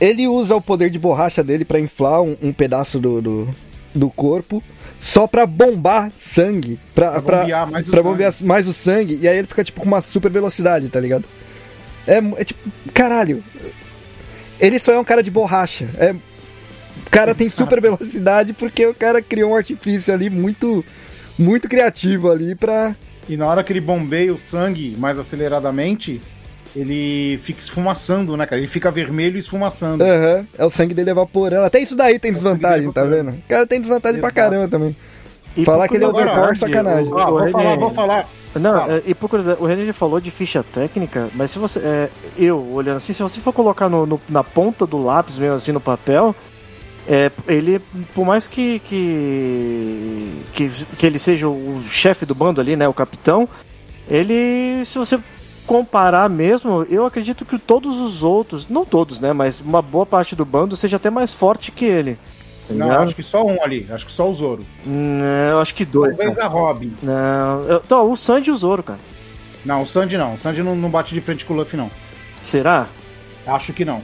[0.00, 3.48] Ele usa o poder de borracha dele pra inflar um, um pedaço do, do,
[3.94, 4.62] do corpo
[5.00, 6.78] só pra bombar sangue.
[6.94, 8.10] Pra, Pra pra, bombear mais o pra sangue.
[8.12, 9.18] bombear mais o sangue.
[9.22, 11.24] E aí ele fica, tipo, com uma super velocidade, tá ligado?
[12.06, 12.60] É, é tipo,
[12.92, 13.42] caralho.
[14.60, 15.88] Ele só é um cara de borracha.
[15.96, 17.62] É, o cara tem Exato.
[17.62, 20.84] super velocidade porque o cara criou um artifício ali muito,
[21.38, 22.94] muito criativo ali pra.
[23.28, 26.20] E na hora que ele bombeia o sangue mais aceleradamente,
[26.74, 28.60] ele fica esfumaçando, né, cara?
[28.60, 30.02] Ele fica vermelho e esfumaçando.
[30.04, 31.64] Aham, é o sangue dele evaporando.
[31.64, 33.30] Até isso daí tem É desvantagem, tá vendo?
[33.30, 34.50] O cara tem desvantagem pra Exato.
[34.50, 34.96] caramba também.
[35.56, 37.12] E Falar que ele é overpower, sacanagem.
[37.12, 38.28] o- Ah, vou René- falar, vou falar.
[38.56, 38.92] Não, Fala.
[38.94, 41.78] é, e por curiosidade, o René falou de ficha técnica, mas se você.
[41.78, 45.54] é, eu, olhando assim, se você for colocar no, no- na ponta do lápis mesmo
[45.54, 46.34] assim no papel,
[47.06, 47.80] é, ele,
[48.14, 50.70] por mais que, que, que.
[50.98, 52.88] que ele seja o chefe do bando ali, né?
[52.88, 53.48] O capitão,
[54.10, 54.84] ele.
[54.84, 55.18] Se você
[55.66, 59.32] comparar mesmo, eu acredito que todos os outros, não todos, né?
[59.32, 62.14] Mas uma boa parte do bando seja até mais forte que ele.
[62.68, 63.02] tá Não, ligado?
[63.04, 63.86] acho que só um ali.
[63.90, 64.64] Acho que só o Zoro.
[64.84, 66.16] Não, eu acho que dois.
[66.16, 66.46] Talvez cara.
[66.48, 66.94] a Robin.
[67.02, 69.00] Não, eu, então, o Sandy e o Zoro, cara.
[69.64, 70.34] Não, o Sandy não.
[70.34, 71.90] O Sandy não, não bate de frente com o Luffy, não.
[72.42, 72.86] Será?
[73.46, 74.02] Acho que não.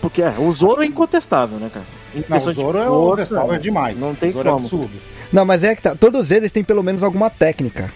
[0.00, 1.84] Porque é, o Zoro é incontestável, né, cara?
[2.14, 3.98] Em Não, o Zoro é força, overpower demais.
[3.98, 4.64] Não tem o Zoro é como.
[4.64, 4.90] absurdo.
[5.32, 5.94] Não, mas é que tá.
[5.96, 7.92] Todos eles têm pelo menos alguma técnica.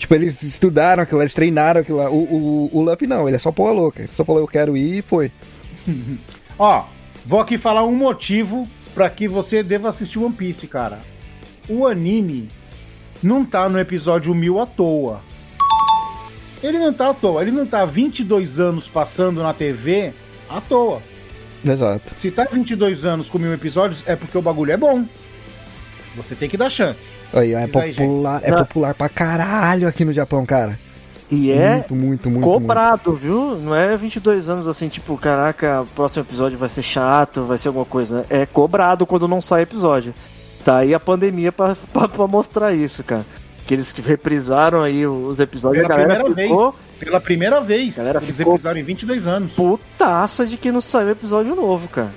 [0.00, 2.10] Tipo, eles estudaram aquilo, eles treinaram aquilo lá.
[2.10, 4.00] O, o, o Luffy não, ele é só porra louca.
[4.00, 5.30] Ele só falou, eu quero ir e foi.
[6.58, 6.86] Ó,
[7.26, 11.00] vou aqui falar um motivo pra que você deva assistir One Piece, cara.
[11.68, 12.48] O anime
[13.22, 15.20] não tá no episódio 1000 à toa.
[16.62, 17.42] Ele não tá à toa.
[17.42, 20.14] Ele não tá 22 anos passando na TV
[20.48, 21.02] à toa.
[21.62, 22.12] Exato.
[22.14, 25.04] Se tá 22 anos com mil episódios, é porque o bagulho é bom.
[26.16, 27.12] Você tem que dar chance.
[27.32, 30.78] Aí, é popular, é popular pra caralho aqui no Japão, cara.
[31.30, 32.44] E é muito, muito, muito.
[32.44, 33.54] cobrado, viu?
[33.56, 37.68] Não é 22 anos assim, tipo, caraca, o próximo episódio vai ser chato, vai ser
[37.68, 38.18] alguma coisa.
[38.22, 38.24] né?
[38.30, 40.12] É cobrado quando não sai episódio.
[40.64, 43.24] Tá aí a pandemia pra, pra, pra mostrar isso, cara.
[43.64, 45.86] Que eles reprisaram aí os episódios.
[45.86, 46.82] Pela a galera primeira ficou vez.
[46.98, 47.94] Pela primeira vez.
[47.96, 49.52] Galera eles ficou- reprisaram em 22 anos.
[49.54, 52.12] putaça de que não saiu episódio novo, cara.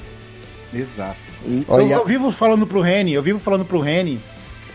[0.74, 1.18] Exato.
[1.46, 4.20] E- Eu, Olha, eu vivo falando pro Reni, eu vivo falando pro Reni,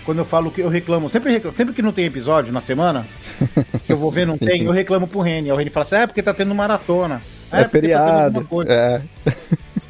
[0.05, 3.07] quando eu falo que eu reclamo, sempre, reclamo, sempre que não tem episódio na semana,
[3.87, 5.49] que eu vou ver não tem, eu reclamo pro Reni.
[5.49, 7.23] Aí o Reni fala assim, é porque tá tendo maratona.
[7.51, 8.45] é, porque tá feriado.
[8.47, 9.03] coisa." É.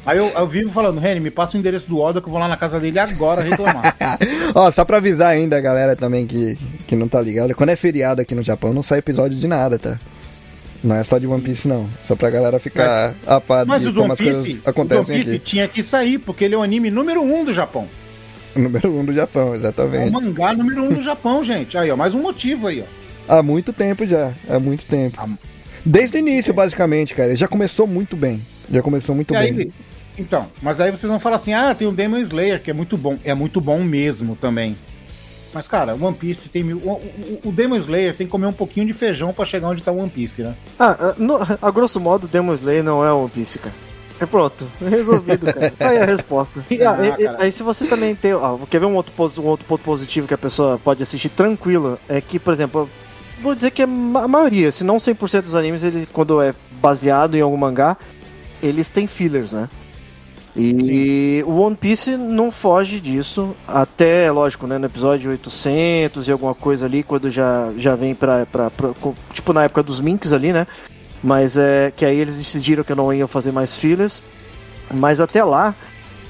[0.05, 2.39] Aí eu, eu vivo falando, Reni, me passa o endereço do Oda que eu vou
[2.39, 3.95] lá na casa dele agora reclamar.
[4.55, 7.53] Ó, só pra avisar ainda a galera também que, que não tá ligada.
[7.53, 9.99] Quando é feriado aqui no Japão, não sai episódio de nada, tá?
[10.83, 11.89] Não é só de One Piece, não.
[12.01, 14.61] Só pra galera ficar a par Mas de o como One as coisas Piece, o
[14.61, 15.39] do One acontecem Piece aqui.
[15.39, 17.87] tinha que sair, porque ele é o anime número um do Japão.
[18.55, 20.11] Número um do Japão, É o exatamente.
[20.11, 21.77] mangá número um do Japão, gente.
[21.77, 23.37] Aí, ó, mais um motivo aí, ó.
[23.39, 24.33] Há muito tempo já.
[24.49, 25.29] Há muito tempo.
[25.85, 27.35] Desde o início, basicamente, cara.
[27.35, 28.41] Já começou muito bem.
[28.71, 29.71] Já começou muito bem.
[30.17, 32.97] então, mas aí vocês vão falar assim: ah, tem o Demon Slayer, que é muito
[32.97, 33.19] bom.
[33.23, 34.75] É muito bom mesmo também.
[35.53, 36.77] Mas, cara, One Piece tem mil.
[36.77, 36.91] O,
[37.45, 39.91] o, o Demon Slayer tem que comer um pouquinho de feijão pra chegar onde tá
[39.91, 40.55] o One Piece, né?
[40.77, 43.73] Ah, ah, no- a grosso modo, Demon Slayer não é One Piece, cara.
[44.19, 45.73] É pronto, resolvido, cara.
[45.79, 46.63] Aí a resposta.
[46.69, 47.37] E, ah, Ah, e- e- cara.
[47.43, 48.33] aí se você também tem.
[48.33, 51.97] ah, quer ver um outro, um outro ponto positivo que a pessoa pode assistir tranquilo?
[52.07, 52.89] É que, por exemplo,
[53.41, 56.53] vou dizer que a ma- a maioria, se não 100% dos animes, ele, quando é
[56.81, 57.97] baseado em algum mangá,
[58.61, 59.69] eles têm fillers, né?
[60.55, 66.55] E o One Piece não foge disso, até, lógico, né, no episódio 800 e alguma
[66.55, 68.91] coisa ali, quando já, já vem pra, pra, pra-
[69.31, 70.65] Tipo na época dos Minks ali, né?
[71.23, 74.21] Mas é que aí eles decidiram que eu não ia fazer mais fillers.
[74.91, 75.75] Mas até lá,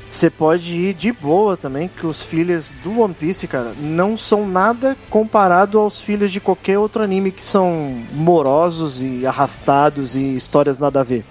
[0.09, 4.47] você pode ir de boa também, que os fillers do One Piece, cara, não são
[4.47, 10.77] nada comparado aos fillers de qualquer outro anime que são morosos e arrastados e histórias
[10.79, 11.23] nada a ver.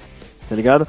[0.48, 0.88] Tá ligado?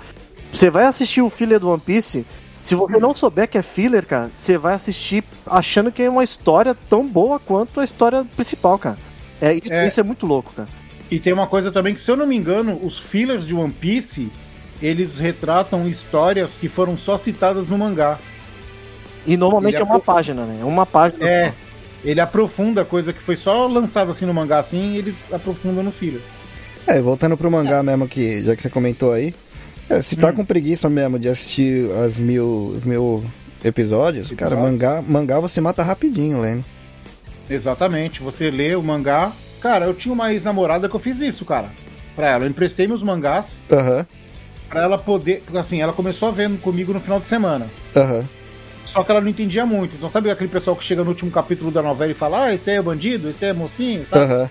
[0.51, 2.25] Você vai assistir o filler do One Piece,
[2.61, 6.23] se você não souber que é filler, cara, você vai assistir achando que é uma
[6.23, 8.97] história tão boa quanto a história principal, cara.
[9.41, 9.87] É, isso, É.
[9.87, 10.67] isso é muito louco, cara.
[11.09, 13.71] E tem uma coisa também que, se eu não me engano, os fillers de One
[13.73, 14.29] Piece
[14.81, 18.17] eles retratam histórias que foram só citadas no mangá.
[19.25, 20.15] E normalmente Ele é uma aprofunda.
[20.15, 20.59] página, né?
[20.61, 21.27] É uma página.
[21.27, 21.53] É.
[22.03, 25.91] Ele aprofunda coisa que foi só lançada assim no mangá, assim, e eles aprofundam no
[25.91, 26.21] filler.
[26.87, 29.33] É, voltando pro mangá mesmo, que, já que você comentou aí.
[29.89, 30.33] É, se tá Hum.
[30.33, 33.23] com preguiça mesmo de assistir as mil, os mil
[33.63, 34.71] episódios, cara, Episódio.
[34.71, 36.63] mangá, mangá você mata rapidinho, Lene.
[37.49, 38.21] Exatamente.
[38.21, 39.31] Você lê o mangá.
[39.61, 41.69] Cara, eu tinha uma ex-namorada que eu fiz isso, cara.
[42.15, 42.45] Pra ela.
[42.45, 44.05] Eu emprestei meus mangás Aham,
[44.69, 45.43] pra ela poder.
[45.55, 47.67] Assim, ela começou vendo comigo no final de semana.
[47.95, 48.23] aham.
[48.85, 49.95] Só que ela não entendia muito.
[49.95, 52.69] Então, sabe aquele pessoal que chega no último capítulo da novela e fala: Ah, esse
[52.71, 54.23] aí é bandido, esse aí é mocinho, sabe?
[54.31, 54.49] Aham.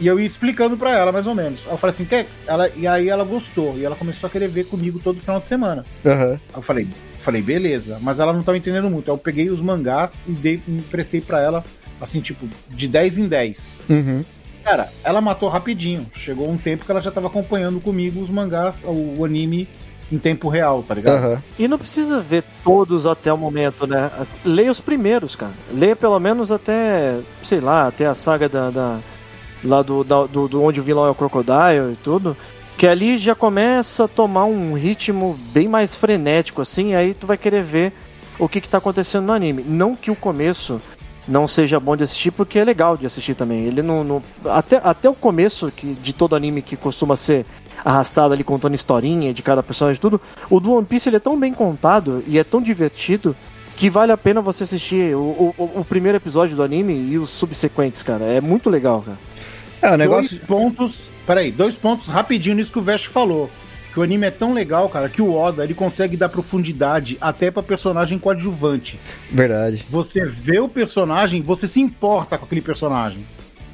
[0.00, 1.64] E eu ia explicando pra ela, mais ou menos.
[1.66, 2.26] Aí eu falei assim, quer?
[2.46, 3.76] Ela, e aí ela gostou.
[3.76, 5.84] E ela começou a querer ver comigo todo final de semana.
[6.06, 6.32] Aham.
[6.32, 6.86] Aí eu falei,
[7.18, 7.98] falei, beleza.
[8.00, 9.10] Mas ela não tava entendendo muito.
[9.10, 11.64] Aí eu peguei os mangás e dei, emprestei pra ela,
[12.00, 13.80] assim, tipo, de 10 em 10.
[13.90, 14.24] Uhum.
[14.64, 16.06] Cara, ela matou rapidinho.
[16.14, 19.68] Chegou um tempo que ela já tava acompanhando comigo os mangás, o, o anime
[20.12, 21.16] em tempo real, tá ligado?
[21.16, 21.42] Aham.
[21.58, 24.10] E não precisa ver todos até o momento, né?
[24.44, 25.52] Leia os primeiros, cara.
[25.72, 28.70] Leia pelo menos até, sei lá, até a saga da.
[28.70, 28.98] da-
[29.64, 32.36] lá do, da- do, do onde o vilão é o Crocodile e tudo.
[32.76, 37.36] Que ali já começa a tomar um ritmo bem mais frenético, assim, aí tu vai
[37.36, 37.92] querer ver
[38.38, 39.64] o que, que tá acontecendo no anime.
[39.66, 40.80] Não que o começo
[41.26, 43.64] não seja bom de assistir, porque é legal de assistir também.
[43.64, 44.04] Ele não.
[44.04, 47.44] não- até, até o começo que, de todo anime que costuma ser
[47.84, 51.20] arrastado ali contando historinha de cada personagem e tudo, o do One Piece ele é
[51.20, 53.34] tão bem contado e é tão divertido
[53.76, 57.30] que vale a pena você assistir o, o, o primeiro episódio do anime e os
[57.30, 58.24] subsequentes, cara.
[58.24, 59.18] É muito legal, cara.
[59.82, 60.30] É, o negócio.
[60.36, 61.10] Dois pontos.
[61.26, 63.50] Peraí, dois pontos rapidinho nisso que o Vest falou.
[63.92, 67.50] Que o anime é tão legal, cara, que o Oda ele consegue dar profundidade até
[67.50, 68.98] pra personagem coadjuvante.
[69.32, 69.84] Verdade.
[69.88, 73.24] Você vê o personagem, você se importa com aquele personagem.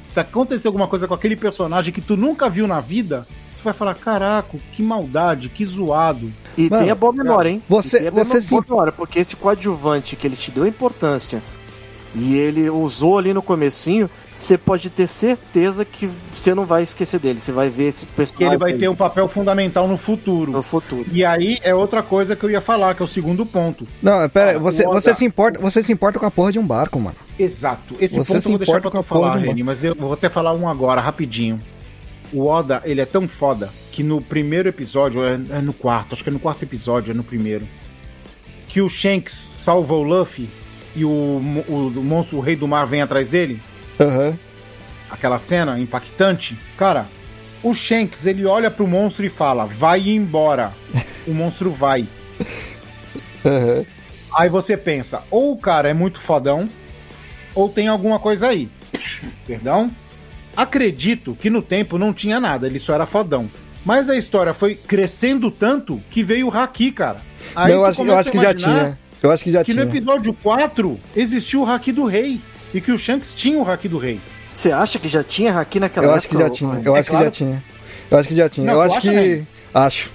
[0.07, 3.73] Se acontecer alguma coisa com aquele personagem que tu nunca viu na vida, tu vai
[3.73, 6.31] falar: caraca, que maldade, que zoado.
[6.57, 7.61] E Mano, tem a boa memória, hein?
[7.67, 11.41] você- tem a boa você se- memória, porque esse coadjuvante que ele te deu importância
[12.15, 17.19] e ele usou ali no comecinho, você pode ter certeza que você não vai esquecer
[17.19, 17.39] dele.
[17.39, 20.51] Você vai ver esse Que personagem ele vai ter um papel fundamental no futuro.
[20.51, 21.05] no futuro.
[21.11, 23.87] E aí é outra coisa que eu ia falar, que é o segundo ponto.
[24.01, 26.59] Não, pera, aí, Ah, você, você, se importa, você se importa com a porra de
[26.59, 27.15] um barco, mano.
[27.39, 27.95] Exato.
[27.99, 30.29] Esse Você ponto se eu vou deixar pra tu falar, Reni, mas eu vou até
[30.29, 31.61] falar um agora, rapidinho.
[32.33, 36.23] O Oda, ele é tão foda que no primeiro episódio, é, é no quarto, acho
[36.23, 37.67] que é no quarto episódio, é no primeiro,
[38.67, 40.49] que o Shanks salva o Luffy
[40.95, 43.61] e o, o, o monstro, o rei do mar, vem atrás dele,
[43.99, 44.37] Aham.
[45.09, 46.57] aquela cena impactante.
[46.77, 47.05] Cara,
[47.63, 50.73] o Shanks, ele olha pro monstro e fala, vai embora.
[51.27, 52.05] o monstro vai.
[53.45, 53.85] Aham.
[54.37, 56.67] Aí você pensa, ou o cara é muito fodão,
[57.53, 58.67] ou tem alguma coisa aí.
[59.47, 59.89] Perdão?
[60.57, 63.49] Acredito que no tempo não tinha nada, ele só era fodão.
[63.85, 67.21] Mas a história foi crescendo tanto que veio o Haki, cara.
[67.55, 68.97] Aí Não, eu acho, eu acho que já tinha.
[69.21, 69.95] Eu acho que já Que no tinha.
[69.95, 72.41] episódio 4 existiu o Haki do Rei.
[72.75, 74.19] E que o Shanks tinha o Haki do Rei.
[74.53, 76.19] Você acha que já tinha haki naquela Eu época?
[76.19, 76.81] acho que já tinha.
[76.85, 77.25] Eu É acho que claro.
[77.25, 77.63] já tinha.
[78.11, 78.65] Eu acho que já tinha.
[78.67, 79.09] Não, eu acho que.
[79.09, 79.47] Reni?
[79.73, 80.11] Acho.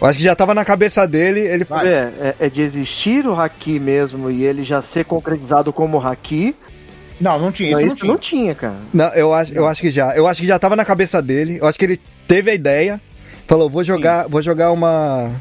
[0.00, 1.66] Eu acho que já tava na cabeça dele, ele.
[1.84, 6.54] É, é, é de existir o haki mesmo e ele já ser concretizado como haki.
[7.20, 7.72] Não, não tinha.
[7.72, 8.12] Não, Isso não tinha.
[8.12, 8.76] não tinha, cara.
[8.94, 10.14] Não, eu acho, eu acho que já.
[10.16, 11.58] Eu acho que já tava na cabeça dele.
[11.60, 13.00] Eu acho que ele teve a ideia.
[13.46, 15.40] Falou, vou jogar, vou jogar uma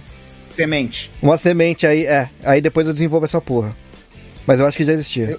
[0.51, 1.12] Semente.
[1.21, 2.27] uma semente aí, é.
[2.43, 3.75] Aí depois eu desenvolvo essa porra.
[4.47, 5.38] Mas eu acho que já existia.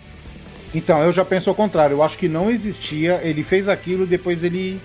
[0.75, 1.97] Então, eu já penso ao contrário.
[1.97, 3.21] Eu acho que não existia.
[3.23, 4.81] Ele fez aquilo, depois ele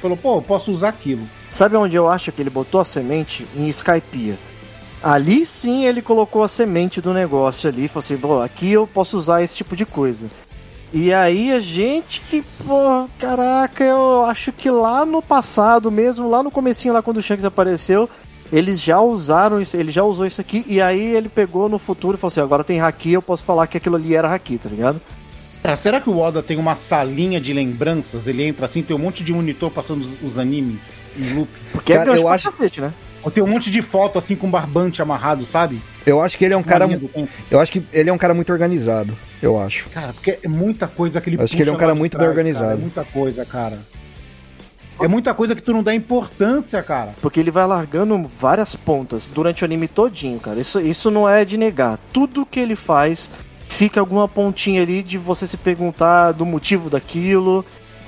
[0.00, 1.28] falou, pô, eu posso usar aquilo.
[1.50, 3.46] Sabe onde eu acho que ele botou a semente?
[3.56, 4.36] Em Skypiea.
[5.02, 7.88] Ali sim ele colocou a semente do negócio ali.
[7.88, 10.30] Falou assim, pô, aqui eu posso usar esse tipo de coisa.
[10.92, 16.42] E aí a gente que, pô, caraca, eu acho que lá no passado mesmo, lá
[16.42, 18.08] no comecinho, lá quando o Shanks apareceu,
[18.52, 22.18] eles já usaram isso, ele já usou isso aqui, e aí ele pegou no futuro
[22.18, 24.68] e falou assim, agora tem haki, eu posso falar que aquilo ali era haki, tá
[24.68, 25.00] ligado?
[25.62, 28.26] Cara, será que o Oda tem uma salinha de lembranças?
[28.26, 31.48] Ele entra assim, tem um monte de monitor passando os, os animes em loop.
[31.70, 32.92] Porque Cara, é gancho eu acho- cacete, né?
[33.22, 35.80] Ou tem um monte de foto assim com barbante amarrado, sabe?
[36.04, 36.88] Eu acho que ele é um cara.
[37.48, 39.16] Eu acho que ele é um cara muito organizado.
[39.40, 39.88] Eu acho.
[39.90, 42.26] Cara, porque é muita coisa que ele Acho que ele é um cara muito bem
[42.26, 42.64] trás, organizado.
[42.66, 43.78] cara, É muita coisa, cara.
[45.00, 47.14] É muita coisa que tu não dá importância, cara.
[47.22, 50.60] Porque ele vai largando várias pontas durante o anime todinho, cara.
[50.60, 52.00] Isso, isso não é de negar.
[52.12, 53.30] Tudo que ele faz
[53.72, 57.64] fica alguma pontinha ali de você se perguntar do motivo daquilo,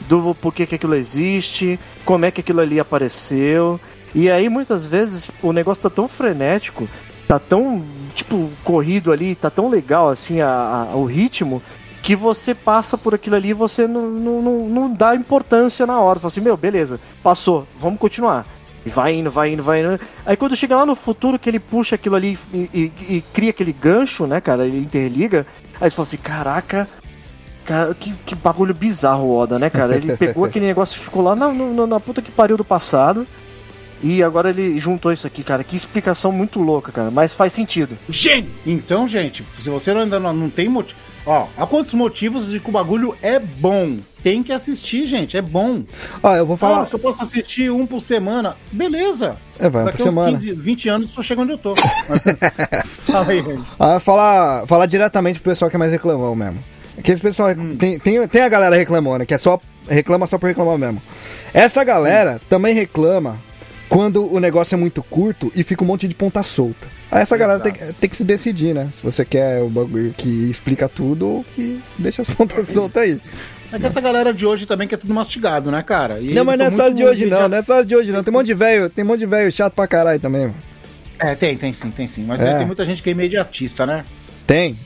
[0.07, 3.81] do porquê que aquilo existe, como é que aquilo ali apareceu.
[4.15, 6.87] E aí muitas vezes o negócio tá tão frenético,
[7.27, 7.83] tá tão,
[8.15, 11.63] tipo, corrido ali, tá tão legal assim a, a- o ritmo,
[12.03, 15.99] que você passa por aquilo ali e você não, não, não, não dá importância na
[15.99, 16.21] hora.
[16.21, 18.47] Fala assim, meu, beleza, passou, vamos continuar.
[18.87, 19.99] E vai indo, vai indo, vai indo.
[20.27, 23.51] Aí quando chega lá no futuro que ele puxa aquilo ali e, e- e cria
[23.51, 24.67] aquele gancho, né, cara?
[24.67, 25.47] Ele interliga.
[25.81, 26.89] Aí você fala assim, caraca.
[27.65, 29.97] Cara, que, que bagulho bizarro o Oda, né, cara?
[29.97, 33.27] Ele pegou aquele negócio e ficou lá na, na, na puta que pariu do passado.
[34.03, 35.65] E agora ele juntou isso aqui, cara.
[35.65, 37.11] Que explicação muito louca, cara.
[37.11, 37.97] Mas faz sentido.
[38.67, 40.99] Então, gente, se você ainda não, não tem motivo.
[41.25, 43.97] Ó, há quantos motivos de que o bagulho é bom?
[44.25, 45.85] Tem que assistir, gente, é bom.
[46.23, 46.87] Ó, eu vou Fala, falar.
[46.87, 49.37] se eu posso assistir um por semana, beleza.
[49.61, 50.33] É, vai, Daqui por uns semana.
[50.33, 51.75] 15, 20 anos eu chego onde eu tô.
[53.05, 53.63] Fala aí, gente.
[53.79, 56.59] Ah, falar, falar diretamente pro pessoal que é mais reclamão mesmo.
[56.97, 57.51] Aqueles pessoal.
[57.51, 57.77] Hum.
[57.77, 61.03] Tem, tem, tem a galera reclamona, que é só reclama só por reclamar mesmo.
[61.53, 63.39] Essa galera também reclama
[63.91, 66.89] quando o negócio é muito curto e fica um monte de ponta solta.
[67.11, 68.89] Aí essa galera tem, tem que se decidir, né?
[68.95, 73.21] Se você quer o bagulho que explica tudo ou que deixa as pontas soltas aí.
[73.75, 76.21] É que essa galera de hoje também que é tudo mastigado, né, cara?
[76.21, 78.23] E não, mas não é só de hoje não, não é só de hoje não.
[78.23, 80.55] Tem um monte de velho, tem um monte de velho chato pra caralho também, mano.
[81.19, 82.25] É, tem, tem sim, tem sim.
[82.25, 82.59] Mas É.
[82.59, 84.05] tem muita gente que é imediatista, né?
[84.47, 84.77] Tem.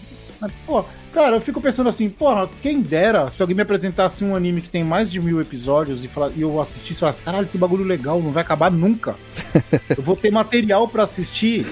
[0.40, 4.34] Mas, pô, cara, eu fico pensando assim, porra, quem dera se alguém me apresentasse um
[4.34, 7.46] anime que tem mais de mil episódios e, falar, e eu assistisse e falasse, caralho,
[7.46, 9.16] que bagulho legal, não vai acabar nunca.
[9.94, 11.66] eu vou ter material pra assistir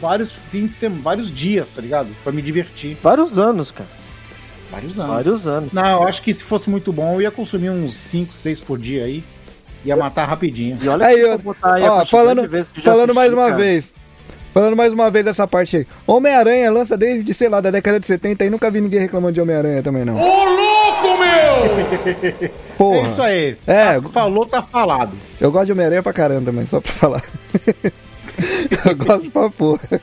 [0.00, 2.08] vários fins de semana, vários dias, tá ligado?
[2.22, 2.96] Pra me divertir.
[3.02, 4.03] Vários anos, cara.
[4.74, 5.10] Vários anos.
[5.14, 5.72] Vários anos.
[5.72, 8.78] Não, eu acho que se fosse muito bom, eu ia consumir uns 5, 6 por
[8.78, 9.22] dia aí.
[9.84, 10.78] Ia matar rapidinho.
[10.82, 12.48] E olha Aí, for botar aí a ó, falando,
[12.82, 13.56] falando mais assisti, uma cara.
[13.56, 13.94] vez.
[14.54, 15.86] Falando mais uma vez dessa parte aí.
[16.06, 19.40] Homem-Aranha lança desde, sei lá, da década de 70 e nunca vi ninguém reclamando de
[19.40, 20.16] Homem-Aranha também, não.
[20.16, 22.50] Ô, louco, meu!
[22.78, 22.98] Porra.
[22.98, 23.56] É isso aí.
[23.66, 24.00] É.
[24.00, 25.12] Tá- falou, tá falado.
[25.40, 27.22] Eu gosto de Homem-Aranha pra caramba também, só pra falar.
[28.86, 30.00] eu gosto pra porra.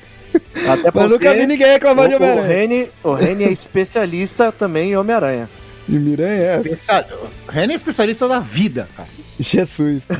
[0.67, 2.47] Até Mas nunca vi ninguém reclamar de o, o, Homem-Aranha.
[2.47, 5.49] Reni, o Reni é especialista também em Homem-Aranha.
[5.87, 6.57] E Miranha é.
[6.57, 7.05] Especia...
[7.49, 9.07] René é especialista da vida, cara.
[9.39, 10.07] Jesus.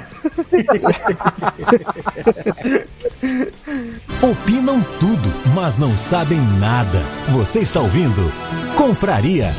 [4.21, 6.99] Opinam tudo, mas não sabem nada.
[7.29, 8.33] Você está ouvindo
[8.75, 9.53] Confraria.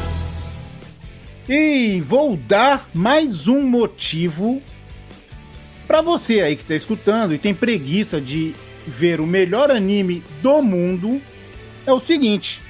[1.48, 4.60] E vou dar mais um motivo
[5.86, 8.56] pra você aí que tá escutando e tem preguiça de
[8.86, 11.20] ver o melhor anime do mundo.
[11.86, 12.60] É o seguinte: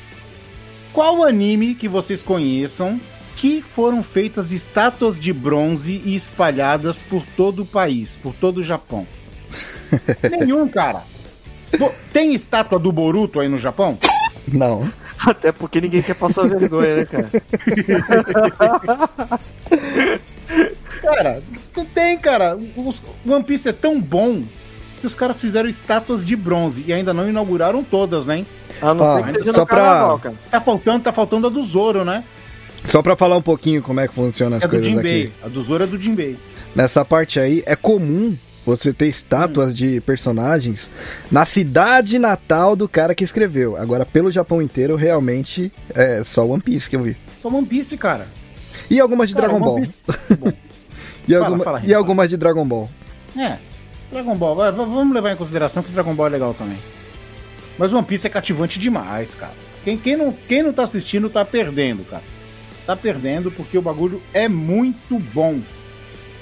[0.92, 3.00] qual anime que vocês conheçam
[3.36, 8.62] que foram feitas estátuas de bronze e espalhadas por todo o país, por todo o
[8.62, 9.06] Japão?
[10.38, 11.02] Nenhum, cara.
[12.12, 13.98] Tem estátua do Boruto aí no Japão?
[14.46, 14.86] Não.
[15.26, 17.30] Até porque ninguém quer passar vergonha, né, cara?
[21.00, 21.42] Cara,
[21.76, 22.58] não tem, cara.
[22.76, 22.90] O
[23.28, 24.44] One Piece é tão bom
[25.02, 28.46] que os caras fizeram estátuas de bronze e ainda não inauguraram todas, né?
[28.80, 30.34] A não Ó, ser que seja só pra- cara.
[30.50, 32.24] Tá faltando, tá faltando a do Zoro, né?
[32.88, 35.22] Só pra falar um pouquinho como é que funciona as É do coisas Jinbei.
[35.24, 35.32] aqui.
[35.44, 36.38] A do Zoro é do Jinbei.
[36.74, 38.34] Nessa parte aí, é comum
[38.64, 40.88] você ter estátuas de personagens
[41.30, 43.76] na cidade natal do cara que escreveu.
[43.76, 47.16] Agora, pelo Japão inteiro, realmente é só One Piece que eu vi.
[47.36, 48.28] Só One Piece, cara.
[48.88, 50.52] E algumas de Cara, Dragon One Ball.
[51.28, 52.90] E, Fala, alguma- fala, e algumas de Dragon Ball.
[53.38, 53.58] é,
[54.12, 54.54] Dragon Ball.
[54.54, 56.78] vai, vamos levar em consideração que Dragon Ball é legal também.
[57.78, 59.54] Mas One Piece é cativante demais, cara.
[59.84, 62.22] Quem, quem, não, quem não tá assistindo tá perdendo, cara.
[62.86, 65.60] Tá perdendo porque o bagulho é muito bom.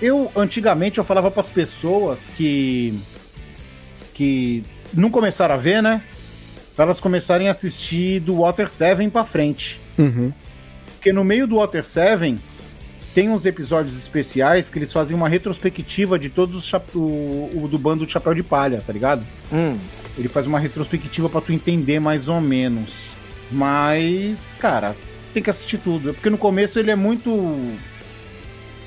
[0.03, 2.99] Eu, antigamente, eu falava pras pessoas que.
[4.15, 6.03] que não começaram a ver, né?
[6.75, 9.79] Pra elas começarem a assistir do Water 7 pra frente.
[9.99, 10.33] Uhum.
[10.97, 12.39] Porque no meio do Water 7
[13.15, 16.85] tem uns episódios especiais que eles fazem uma retrospectiva de todos os chap...
[16.95, 19.25] o, o do bando de Chapéu de Palha, tá ligado?
[19.53, 19.77] Hum,
[20.17, 23.11] Ele faz uma retrospectiva pra tu entender mais ou menos.
[23.51, 24.95] Mas, cara,
[25.35, 26.15] tem que assistir tudo.
[26.15, 27.31] Porque no começo ele é muito.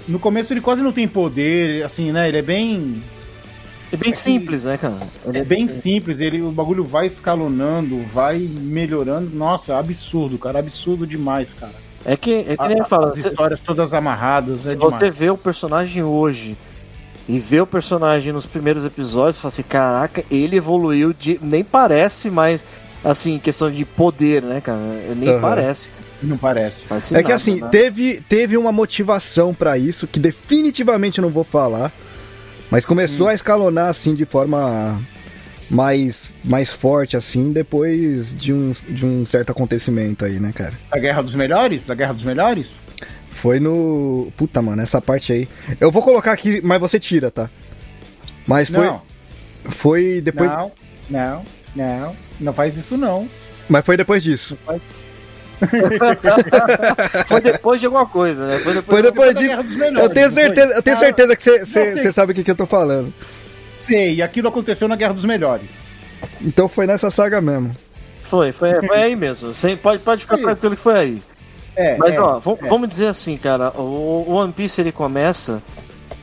[0.08, 2.28] No começo ele quase não tem poder, assim, né?
[2.28, 3.04] Ele é bem.
[3.92, 5.00] é bem simples, né, cara?
[5.26, 9.36] Ele É bem simples, ele, o bagulho vai escalonando, vai melhorando.
[9.36, 10.60] Nossa, absurdo, cara.
[10.60, 11.74] Absurdo demais, cara.
[12.06, 14.76] É que, é que A- nem eu falo, As se- histórias todas amarradas, é se
[14.78, 14.94] demais.
[14.96, 16.58] você vê o personagem hoje
[17.30, 21.40] e vê o personagem nos primeiros episódios, fala assim, caraca, ele evoluiu de.
[21.42, 22.66] Nem parece mais,
[23.04, 24.80] assim, questão de poder, né, cara?
[25.16, 25.42] Nem Aham.
[25.42, 25.90] parece.
[26.22, 26.86] Não parece.
[26.88, 27.68] Parece É que nada, assim, né?
[27.70, 31.92] teve, teve uma motivação pra isso, que definitivamente eu não vou falar,
[32.72, 35.02] mas começou a escalonar assim de forma
[35.74, 40.74] mais, mais forte, assim, depois de um, de um certo acontecimento aí, né, cara?
[40.92, 41.90] A Guerra dos Melhores?
[41.90, 42.80] A Guerra dos Melhores?
[43.32, 44.32] Foi no.
[44.38, 45.50] Puta, mano, essa parte aí.
[45.82, 47.50] Eu vou colocar aqui, mas você tira, tá?
[48.46, 48.86] Mas foi.
[48.86, 49.02] Não,
[49.66, 50.50] Foi depois.
[50.52, 50.72] não,
[51.10, 51.44] não,
[51.76, 52.16] não.
[52.40, 53.28] Não faz isso não.
[53.68, 54.58] Mas foi depois disso.
[57.28, 58.60] Foi depois de alguma coisa, né?
[58.60, 59.50] Foi depois Foi de- depois da disso.
[59.52, 62.52] Guerra dos Melhores, Eu tenho certeza, eu tenho certeza que você sabe o que, que
[62.52, 63.14] eu tô falando.
[63.84, 65.86] Sei, e aquilo aconteceu na Guerra dos Melhores.
[66.42, 67.72] Então foi nessa saga mesmo.
[68.24, 69.54] Foi, foi, foi aí mesmo.
[69.54, 71.22] Sem, pode, pode ficar tranquilo que foi aí.
[71.76, 72.68] É, Mas é, ó, é.
[72.68, 75.62] vamos dizer assim, cara, o, o One Piece ele começa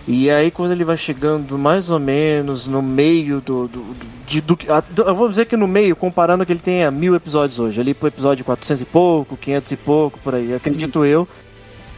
[0.06, 3.68] e aí quando ele vai chegando mais ou menos no meio do.
[3.68, 3.96] do, do,
[4.26, 7.58] de- do- a- eu vou dizer que no meio, comparando que ele tenha mil episódios
[7.58, 11.28] hoje, ali pro episódio 400 e pouco, 500 e pouco, por aí, acredito eu.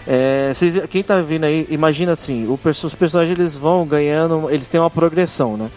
[0.07, 4.69] É, vocês- quem tá vindo aí, imagina assim, o os personagens eles vão ganhando, eles
[4.69, 5.71] têm uma progressão, né?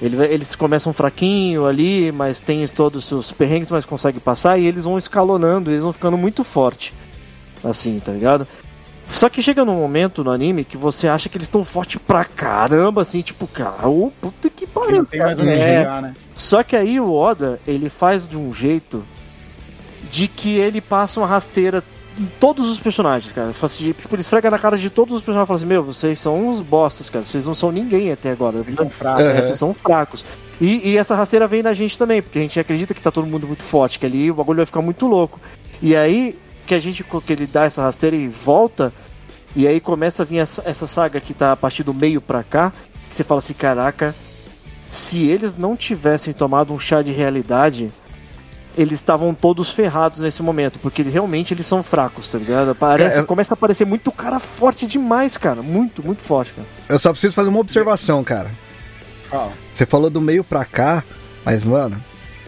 [0.00, 4.84] Eles começam fraquinho ali, mas tem todos os seus perrengues, mas conseguem passar, e eles
[4.84, 6.92] vão escalonando, eles vão ficando muito forte.
[7.64, 8.46] Assim, tá ligado?
[9.08, 12.24] Só que chega num momento no anime que você acha que eles estão fortes pra
[12.24, 14.98] caramba, assim, tipo, cara, ô, puta que pariu.
[14.98, 15.48] não tem mais cara.
[15.50, 16.14] onde É, né?
[16.34, 19.02] Só que aí o Oda, ele faz de um jeito
[20.10, 21.82] de que ele passa uma rasteira
[22.40, 23.50] todos os personagens, cara.
[23.50, 26.20] Assim, Tipo, ele esfrega na cara de todos os personagens e fala assim, meu, vocês
[26.20, 27.24] são uns bostas, cara.
[27.24, 28.58] Vocês não são ninguém até agora.
[28.58, 29.24] Eles são fracos.
[29.24, 29.36] Uhum.
[29.36, 30.24] vocês são fracos.
[30.60, 33.26] E, e essa rasteira vem da gente também, porque a gente acredita que tá todo
[33.26, 35.38] mundo muito forte, que ali o bagulho vai ficar muito louco.
[35.82, 36.36] E aí
[36.66, 38.92] que a gente que ele dá essa rasteira e volta,
[39.54, 42.42] e aí começa a vir essa, essa saga que tá a partir do meio pra
[42.42, 42.72] cá,
[43.08, 44.14] que você fala assim, caraca,
[44.88, 47.92] se eles não tivessem tomado um chá de realidade,
[48.76, 52.74] eles estavam todos ferrados nesse momento, porque realmente eles são fracos, tá ligado?
[52.74, 55.62] Parece, É, começa a aparecer muito cara forte demais, cara.
[55.62, 56.68] Muito, muito forte, cara.
[56.88, 58.50] Eu só preciso fazer uma observação, cara.
[59.72, 61.02] Você falou do meio pra cá,
[61.44, 62.02] mas, mano,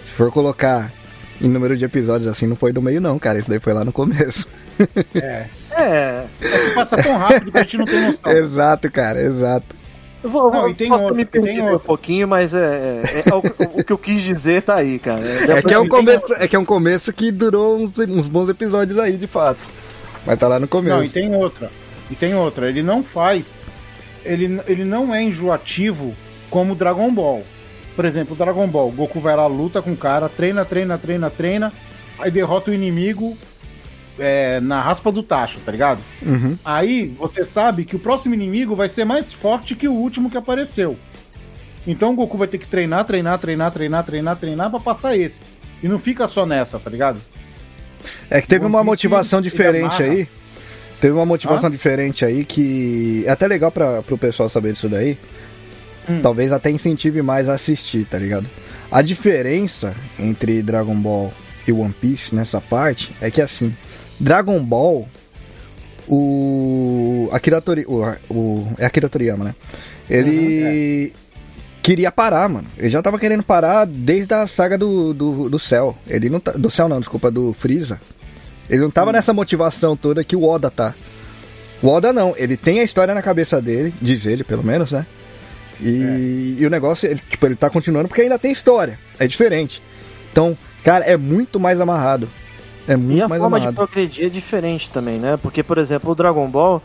[0.05, 0.93] se for colocar
[1.41, 3.39] em número de episódios assim, não foi do meio, não, cara.
[3.39, 4.47] Isso daí foi lá no começo.
[5.15, 5.47] É.
[5.71, 8.31] É, É que passa tão rápido que a gente não tem noção.
[8.33, 9.77] exato, cara, exato.
[10.23, 13.35] Eu vou, Não, eu tem posso outro, me perder um pouquinho, mas é, é- é
[13.35, 13.39] o,
[13.81, 15.21] o que eu quis dizer tá aí, cara.
[15.25, 18.49] É que é, um começo, é que é um começo que durou uns, uns bons
[18.49, 19.61] episódios aí, de fato.
[20.27, 20.97] Mas tá lá no começo.
[20.97, 21.71] Não, e tem outra.
[22.11, 22.69] E tem outra.
[22.69, 23.61] Ele não faz.
[24.25, 26.15] Ele, ele não é enjoativo
[26.51, 27.45] como Dragon Ball.
[27.95, 28.91] Por exemplo, Dragon Ball.
[28.91, 31.73] Goku vai lá, luta com o cara, treina, treina, treina, treina.
[32.19, 33.37] Aí derrota o inimigo
[34.19, 36.01] é, na raspa do tacho, tá ligado?
[36.23, 36.57] Uhum.
[36.65, 40.37] Aí você sabe que o próximo inimigo vai ser mais forte que o último que
[40.37, 40.97] apareceu.
[41.87, 45.41] Então o Goku vai ter que treinar, treinar, treinar, treinar, treinar, treinar pra passar esse.
[45.83, 47.21] E não fica só nessa, tá ligado?
[48.29, 50.29] É que teve uma motivação diferente aí.
[51.01, 55.17] Teve uma motivação diferente aí que é até legal para pro pessoal saber disso daí.
[56.09, 56.21] Hum.
[56.21, 58.47] Talvez até incentive mais a assistir, tá ligado?
[58.91, 61.33] A diferença entre Dragon Ball
[61.67, 63.77] e One Piece nessa parte é que assim,
[64.19, 65.09] Dragon Ball
[66.09, 69.55] o Akira Tori, o, o é Akira Toriyama, né?
[70.09, 71.13] Ele
[71.83, 72.67] queria parar, mano.
[72.79, 75.97] Ele já tava querendo parar desde a saga do, do, do céu.
[76.07, 78.01] Ele não tá, do céu não, desculpa, do Freeza.
[78.71, 80.95] Ele não tava nessa motivação toda que o Oda tá.
[81.83, 85.07] O Oda não, ele tem a história na cabeça dele, diz ele pelo menos, né?
[85.81, 88.99] E, e o negócio, ele, tipo, ele tá continuando porque ainda tem história.
[89.19, 89.83] É diferente.
[90.33, 92.29] Então, cara, é muito mais amarrado.
[92.89, 93.71] É muito E a forma amarrado.
[93.71, 95.37] de progredir é diferente também, né?
[95.37, 96.83] Porque, por exemplo, o Dragon Ball,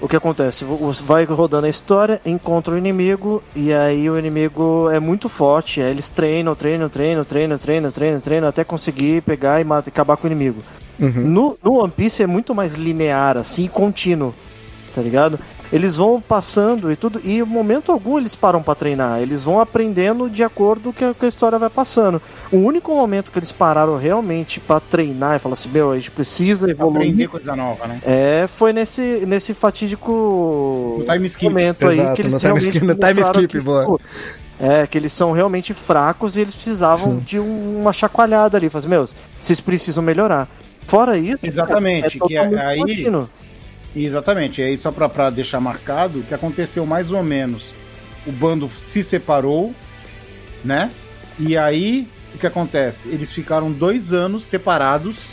[0.00, 0.64] o que acontece?
[0.64, 5.80] Você vai rodando a história, encontra o inimigo, e aí o inimigo é muito forte.
[5.80, 10.16] Aí eles treinam, treinam, treinam, treinam, treinam, treinam, treinam, até conseguir pegar e mata, acabar
[10.16, 10.60] com o inimigo.
[10.98, 11.22] Uhum.
[11.22, 14.34] No, no One Piece é muito mais linear, assim, contínuo,
[14.94, 15.38] tá ligado?
[15.72, 19.58] Eles vão passando e tudo, e em momento algum eles param pra treinar, eles vão
[19.60, 22.20] aprendendo de acordo com a, que a história vai passando.
[22.52, 26.10] O único momento que eles pararam realmente pra treinar e falar assim: meu, a gente
[26.10, 27.28] precisa Aprender evoluir.
[27.28, 28.00] coisa nova, né?
[28.04, 31.48] É, foi nesse, nesse fatídico No time skip.
[31.50, 33.80] momento aí Exato, que eles no time realmente skip, no time mostraram skip, que, boa.
[33.82, 34.00] tipo,
[34.58, 37.22] É, que eles são realmente fracos e eles precisavam Sim.
[37.26, 38.70] de um- uma chacoalhada ali.
[38.70, 40.48] Fazer, meus, vocês precisam melhorar.
[40.86, 43.28] Fora isso, Exatamente, que é- totalmente aí- contínuo.
[44.04, 47.74] Exatamente, e aí só pra, pra deixar marcado, o que aconteceu mais ou menos,
[48.26, 49.74] o bando se separou,
[50.62, 50.90] né?
[51.38, 53.08] E aí, o que acontece?
[53.08, 55.30] Eles ficaram dois anos separados,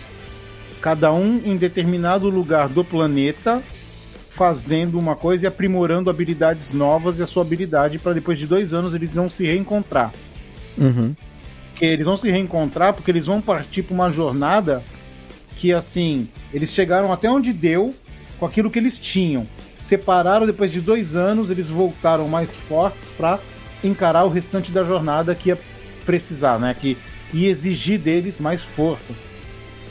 [0.82, 3.62] cada um em determinado lugar do planeta,
[4.30, 8.74] fazendo uma coisa e aprimorando habilidades novas e a sua habilidade para depois de dois
[8.74, 10.12] anos eles vão se reencontrar.
[10.76, 11.16] Uhum.
[11.76, 14.84] que eles vão se reencontrar porque eles vão partir para uma jornada
[15.56, 17.94] que assim eles chegaram até onde deu
[18.40, 19.48] com aquilo que eles tinham.
[19.82, 23.40] Separaram depois de dois anos eles voltaram mais fortes para
[23.84, 25.60] encarar o restante da jornada que ia
[26.06, 26.74] precisar né?
[26.74, 26.98] Que
[27.34, 29.14] ia exigir deles mais força.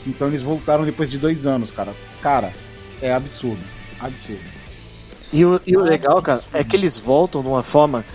[0.05, 1.93] Então eles voltaram depois de dois anos cara.
[2.21, 2.53] Cara
[3.01, 3.61] é absurdo.
[3.99, 4.41] Absurdo.
[5.31, 8.05] E o, e o legal, cara, é que eles voltam de uma forma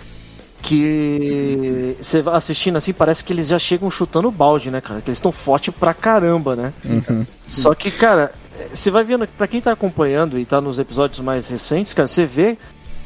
[0.61, 5.01] que você vai assistindo assim, parece que eles já chegam chutando balde, né, cara?
[5.01, 6.73] Que eles estão fortes pra caramba, né?
[6.85, 7.25] Uhum.
[7.45, 8.31] Só que, cara,
[8.73, 12.25] você vai vendo, pra quem tá acompanhando e tá nos episódios mais recentes, cara, você
[12.25, 12.57] vê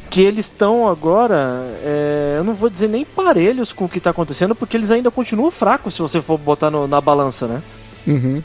[0.09, 1.35] que eles estão agora,
[1.83, 5.09] é, eu não vou dizer nem parelhos com o que tá acontecendo, porque eles ainda
[5.09, 7.63] continuam fracos se você for botar no- na balança, né?
[8.05, 8.43] Uhum.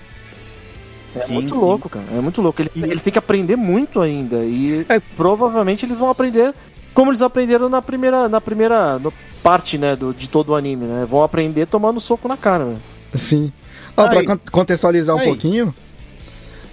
[1.14, 1.60] É Sim, muito sim.
[1.60, 2.04] louco, cara.
[2.16, 2.62] É muito louco.
[2.62, 4.36] Eles, E- eles têm que aprender muito ainda.
[4.44, 5.00] E É.
[5.16, 6.54] provavelmente eles vão aprender
[6.94, 10.84] como eles aprenderam na primeira, na primeira no- parte, né, do, de todo o anime,
[10.86, 11.06] né?
[11.08, 12.78] Vão aprender tomando soco na cara, velho.
[13.14, 13.52] Sim.
[13.96, 15.26] Ó, pra contextualizar um Aí.
[15.26, 15.74] pouquinho.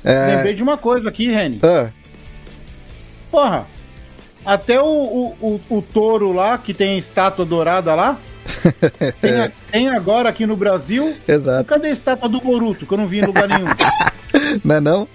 [0.06, 0.36] É...
[0.36, 1.90] lembrei de uma coisa aqui Reni Ah,
[3.32, 3.66] Porra,
[4.46, 5.36] até o, o,
[5.70, 8.18] o, o touro lá, que tem a estátua dourada lá,
[9.20, 11.16] tem, a- tem agora aqui no Brasil.
[11.28, 11.66] Exato.
[11.68, 13.66] cadê a estátua do Boruto, que eu não vi em lugar nenhum?
[14.64, 15.08] Não é não?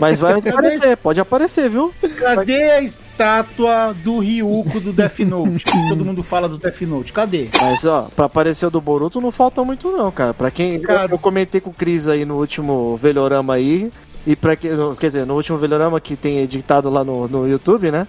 [0.00, 1.94] Mas vai aparecer, pode aparecer, viu?
[2.18, 5.64] Cadê a estátua do Ryuko do Death Note?
[5.64, 7.12] Que todo mundo fala do Death Note.
[7.12, 7.48] Cadê?
[7.60, 10.34] Mas, ó, pra aparecer o do Boruto não falta muito não, cara.
[10.34, 10.80] Pra quem...
[10.80, 11.12] Cara.
[11.12, 13.92] Eu comentei com o Cris aí no último Velhorama aí,
[14.26, 14.72] e pra quem...
[14.72, 18.06] no- Quer dizer, no último Velhorama que tem editado lá no, no YouTube, né?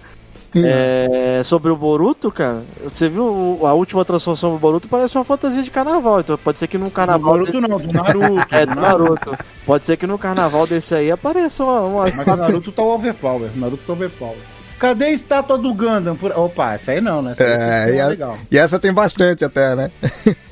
[0.52, 5.62] É, sobre o Boruto, cara, você viu a última transformação do Boruto parece uma fantasia
[5.62, 8.46] de carnaval, então pode ser que no Do carnaval Naruto não, do Naruto.
[8.50, 9.36] É, do Naruto.
[9.64, 11.80] Pode ser que no carnaval desse aí apareça uma.
[11.82, 13.48] uma- Mas o Naruto tá overpower.
[13.54, 14.38] O Naruto tá overpower.
[14.80, 16.16] Cadê a estátua do Gundam?
[16.16, 17.32] Por- Opa, essa aí não, né?
[17.32, 18.38] Essa É, aí e, a- legal.
[18.50, 19.90] e essa tem bastante até, né?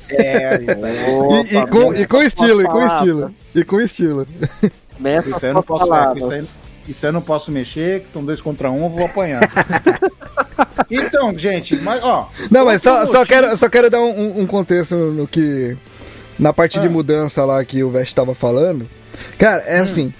[0.09, 1.43] É, isso aí.
[1.51, 3.31] E, e com, e com estilo, e com estilo.
[3.53, 4.27] E com estilo.
[4.99, 6.23] Meça Isso aí eu não posso palavras.
[6.23, 6.41] isso aí,
[6.89, 9.41] isso aí eu não posso mexer, que são dois contra um, eu vou apanhar.
[10.89, 12.29] então, gente, mas ó.
[12.49, 15.77] Não, mas só, só, quero, só quero dar um, um contexto no que.
[16.37, 16.89] Na parte de Ah.
[16.89, 18.89] mudança lá que o Vest tava falando.
[19.37, 19.67] Cara, Hum.
[19.67, 20.13] é assim.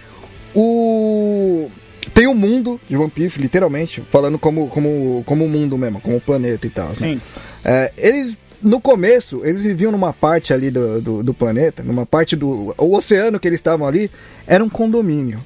[0.54, 1.70] O.
[2.14, 6.18] Tem o mundo de One Piece, literalmente, falando como, como, como o mundo mesmo, como
[6.18, 6.88] o planeta e tal.
[6.88, 7.16] assim.
[7.16, 7.22] Sim.
[7.64, 12.36] É, eles, no começo, eles viviam numa parte ali do, do, do planeta, numa parte
[12.36, 12.74] do.
[12.78, 14.10] O oceano que eles estavam ali
[14.48, 15.40] era um condomínio.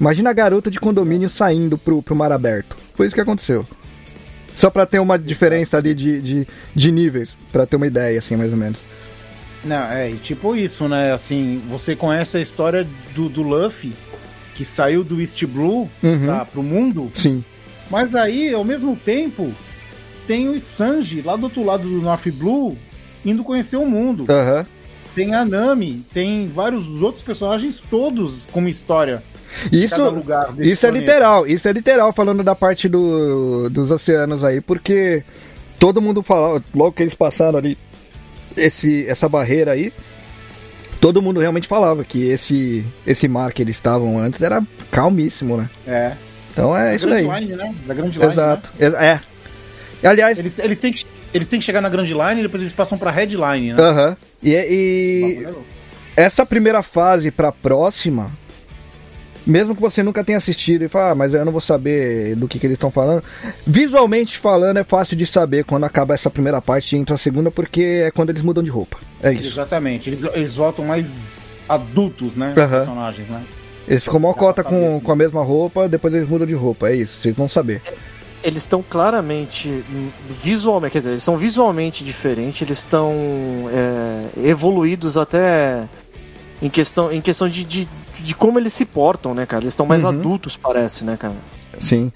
[0.00, 2.76] Imagina a garota de condomínio saindo pro, pro mar aberto.
[2.94, 3.66] Foi isso que aconteceu.
[4.54, 8.36] Só pra ter uma diferença ali de, de, de níveis, pra ter uma ideia, assim,
[8.36, 8.82] mais ou menos.
[9.64, 11.12] Não, é, e tipo isso, né?
[11.12, 13.92] Assim, você conhece a história do, do Luffy,
[14.54, 16.24] que saiu do East Blue Uhum.
[16.24, 17.44] pra, pro mundo, Sim.
[17.90, 19.52] mas aí, ao mesmo tempo,
[20.26, 22.76] tem o Sanji lá do outro lado do North Blue
[23.24, 24.24] indo conhecer o mundo.
[24.28, 24.66] Aham.
[25.14, 29.22] Tem a Nami, tem vários outros personagens, todos com uma história.
[29.72, 29.94] Isso,
[30.60, 35.24] isso é literal, isso é literal falando da parte do, dos oceanos aí, porque
[35.78, 37.78] todo mundo fala, logo que eles passaram ali
[38.56, 39.90] esse, essa barreira aí,
[41.00, 45.70] todo mundo realmente falava que esse, esse mar que eles estavam antes era calmíssimo, né?
[45.86, 46.12] É.
[46.52, 47.26] Então é Da isso daí.
[47.40, 47.74] Line, né?
[47.86, 48.24] Da Grand Line.
[48.24, 48.70] Exato.
[48.78, 49.20] É.
[50.02, 50.38] Aliás?
[50.38, 52.98] Eles, eles, têm que, eles têm que chegar na Grand Line e depois eles passam
[52.98, 53.82] pra Headline, né?
[53.82, 54.16] aham.
[54.42, 55.46] E, e
[56.16, 58.30] essa primeira fase pra próxima,
[59.46, 62.48] mesmo que você nunca tenha assistido e fala, ah, mas eu não vou saber do
[62.48, 63.22] que, que eles estão falando.
[63.66, 67.50] Visualmente falando, é fácil de saber quando acaba essa primeira parte e entra a segunda,
[67.50, 68.98] porque é quando eles mudam de roupa.
[69.22, 69.54] É isso.
[69.54, 70.10] Exatamente.
[70.10, 71.38] Eles, eles voltam mais
[71.68, 72.52] adultos, né?
[72.52, 72.70] Os Aham.
[72.70, 73.44] personagens, né?
[73.86, 75.00] Eles ficam mó cota com, sim.
[75.00, 76.88] com a mesma roupa, depois eles mudam de roupa.
[76.88, 77.80] É isso, vocês vão saber.
[78.46, 79.84] Eles estão claramente
[80.30, 83.12] visualmente, quer dizer, eles são visualmente diferentes, eles estão
[83.72, 85.88] é, evoluídos até
[86.62, 87.88] em questão, em questão de, de,
[88.20, 89.64] de como eles se portam, né, cara?
[89.64, 90.10] Eles estão mais Uhum.
[90.10, 91.34] adultos, parece, né, cara?
[91.80, 92.12] Sim.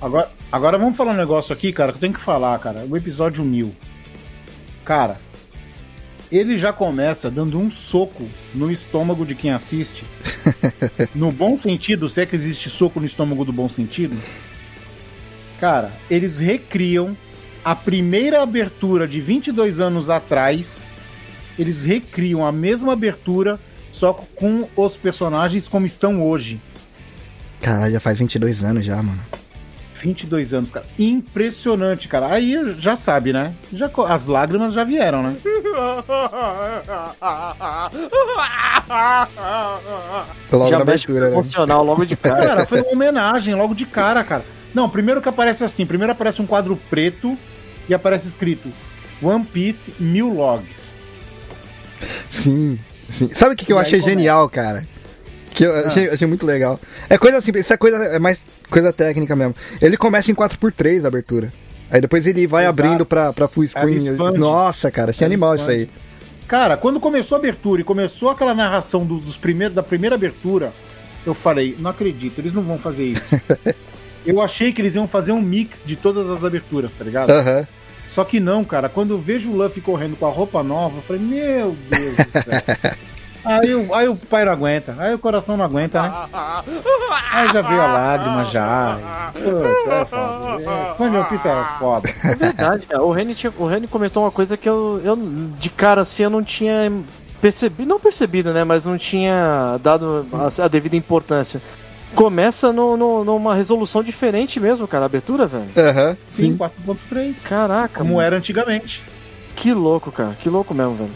[0.00, 2.84] Agora, agora vamos falar um negócio aqui, cara, que eu tenho que falar, cara.
[2.88, 3.74] O episódio 1000.
[4.86, 5.18] Cara,
[6.32, 8.24] ele já começa dando um soco
[8.54, 10.04] no estômago de quem assiste.
[11.14, 14.16] no bom sentido, se é que existe soco no estômago do bom sentido.
[15.60, 17.16] Cara, eles recriam
[17.64, 20.92] a primeira abertura de 22 anos atrás.
[21.58, 23.58] Eles recriam a mesma abertura,
[23.90, 26.60] só com os personagens como estão hoje.
[27.60, 29.20] Caralho, já faz 22 anos já, mano.
[29.94, 30.84] 22 anos, cara.
[30.98, 32.26] Impressionante, cara.
[32.26, 33.54] Aí já sabe, né?
[33.72, 35.36] Já, as lágrimas já vieram, né?
[40.52, 41.32] Logo Já na abertura, né?
[41.32, 42.46] emocional logo de cara.
[42.46, 44.44] Cara, foi uma homenagem logo de cara, cara.
[44.74, 47.36] Não, primeiro que aparece assim: primeiro aparece um quadro preto
[47.88, 48.72] e aparece escrito
[49.22, 50.94] One Piece Mil Logs.
[52.30, 52.78] Sim,
[53.10, 53.30] sim.
[53.32, 54.18] Sabe o que, que eu achei começa.
[54.18, 54.86] genial, cara?
[55.52, 55.80] Que eu Ah.
[55.86, 56.80] achei, achei muito legal.
[57.08, 59.54] É coisa simples, isso é coisa, é mais coisa técnica mesmo.
[59.80, 61.52] Ele começa em 4x3 a abertura.
[61.90, 62.80] Aí depois ele vai Exato.
[62.80, 64.00] abrindo pra, pra full screen.
[64.36, 65.82] Nossa, cara, achei Ela animal expande.
[65.82, 66.04] isso aí.
[66.48, 70.72] Cara, quando começou a abertura e começou aquela narração do- dos primeiros, da primeira abertura,
[71.24, 73.22] eu falei, não acredito, eles não vão fazer isso.
[74.24, 77.30] eu achei que eles iam fazer um mix de todas as aberturas, tá ligado?
[77.30, 77.66] Aham.
[78.06, 78.88] Só que não, cara.
[78.88, 82.30] Quando eu vejo o Luffy correndo com a roupa nova, eu falei, meu Deus do
[82.32, 82.62] céu.
[83.44, 86.12] aí, o- aí o pai não aguenta, aí o coração não aguenta, né?
[87.32, 89.30] Aí já veio a lágrima já.
[89.32, 90.62] Putz, é foda.
[90.62, 92.08] É, Fã de One Piece é foda.
[92.24, 93.02] É verdade, cara.
[93.02, 95.16] O Reni, tinha- o Reni comentou uma coisa que eu, eu,
[95.58, 96.92] de cara assim, eu não tinha
[97.40, 98.64] percebido, não percebido, né?
[98.64, 101.60] Mas não tinha dado a, a devida importância.
[102.14, 105.68] Começa no, no- numa resolução diferente mesmo, cara, a abertura, velho.
[105.76, 106.16] Aham.
[106.30, 106.56] Sim, Sim.
[106.56, 107.42] 4.3.
[107.42, 108.20] Caraca, Como mano.
[108.26, 109.02] era antigamente.
[109.56, 110.36] que louco, cara.
[110.38, 111.10] Que louco mesmo, velho.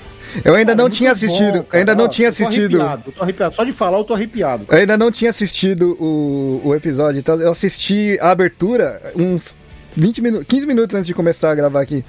[0.45, 1.65] Eu ainda Cara, não muito tinha bom, assistido.
[1.65, 1.79] cara.
[1.81, 2.81] ainda não tinha eu tô assistido.
[2.83, 3.55] arrepiado, arrepiado.
[3.55, 4.65] Só de falar, eu tô arrepiado.
[4.69, 9.55] Eu ainda não tinha assistido o, o episódio, então eu assisti a abertura uns
[9.97, 12.05] 20 minutos, 15 minutos antes de começar a gravar aqui.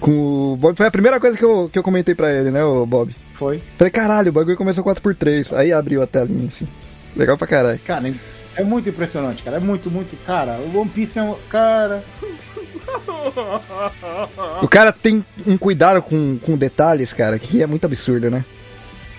[0.00, 0.76] Com o Bob.
[0.76, 3.14] Foi a primeira coisa que eu, que eu comentei pra ele, né, o Bob?
[3.34, 3.62] Foi.
[3.78, 5.52] Falei, caralho, o bagulho começou 4x3.
[5.56, 6.66] Aí abriu a telinha assim.
[7.16, 7.78] Legal pra caralho.
[7.86, 8.12] Cara,
[8.56, 9.56] é muito impressionante, cara.
[9.56, 10.16] É muito, muito.
[10.24, 11.34] Cara, o One Piece é um.
[11.48, 12.02] Cara.
[14.62, 18.44] O cara tem um cuidado com, com detalhes, cara, que é muito absurdo, né?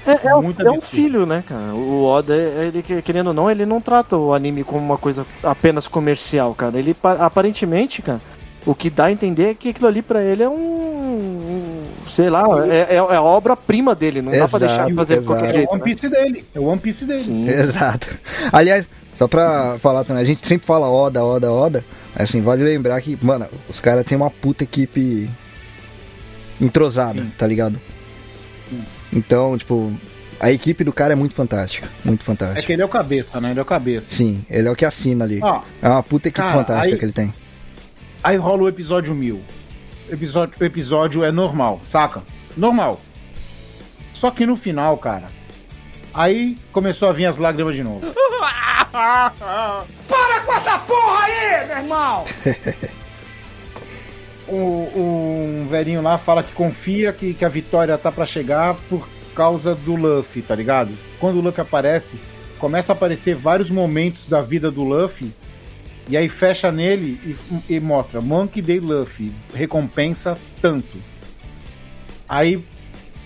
[0.06, 1.76] É, é, um- Muito é um filho, né, cara?
[1.76, 5.88] O Oda, ele, querendo ou não, ele não trata o anime como uma coisa apenas
[5.88, 6.78] comercial, cara.
[6.80, 8.20] Ele, pa- aparentemente, cara,
[8.66, 11.71] o que dá a entender é que aquilo ali pra ele é um.
[12.12, 15.20] Sei lá, é, é- é a obra-prima dele, não dá pra Exato, deixar de fazer
[15.22, 15.58] de qualquer exato.
[15.58, 15.72] É o jeito.
[15.72, 15.86] One né?
[15.86, 16.46] Piece dele.
[16.56, 17.24] É o One Piece dele.
[17.24, 17.48] Sim.
[17.50, 18.08] Exato.
[18.52, 18.86] Aliás,
[19.16, 21.86] só pra falar também, a gente sempre fala Oda, Oda, Oda.
[22.16, 25.30] Assim, vale lembrar que, mano, os caras têm uma puta equipe
[26.60, 27.32] entrosada, Sim.
[27.38, 27.80] tá ligado?
[28.66, 28.84] Sim.
[29.12, 29.92] Então, tipo,
[30.40, 31.90] a equipe do cara é muito fantástica.
[32.04, 32.62] Muito É fantástica.
[32.64, 33.52] que ele é o cabeça, né?
[33.52, 34.14] Ele é o cabeça.
[34.14, 35.40] Sim, ele é o que assina ali.
[35.42, 37.34] Ó, É uma puta equipe Cara, fantástica aí- que ele tem.
[38.24, 39.40] aí rola o episódio 1000.
[40.12, 42.22] Episódio, o episódio é normal, saca?
[42.58, 43.00] Normal.
[44.14, 45.30] Só que no final, cara.
[46.14, 48.02] Aí começou a vir as lágrimas de novo.
[54.50, 59.08] o, um velhinho lá fala que confia que, que a vitória tá pra chegar por
[59.34, 60.92] causa do Luffy, tá ligado?
[61.20, 62.20] Quando o Luffy aparece,
[62.60, 65.34] começa a aparecer vários momentos da vida do Luffy
[66.10, 67.38] e aí fecha nele
[67.70, 70.98] e, e mostra Monkey Day Luffy, recompensa tanto.
[72.28, 72.64] Aí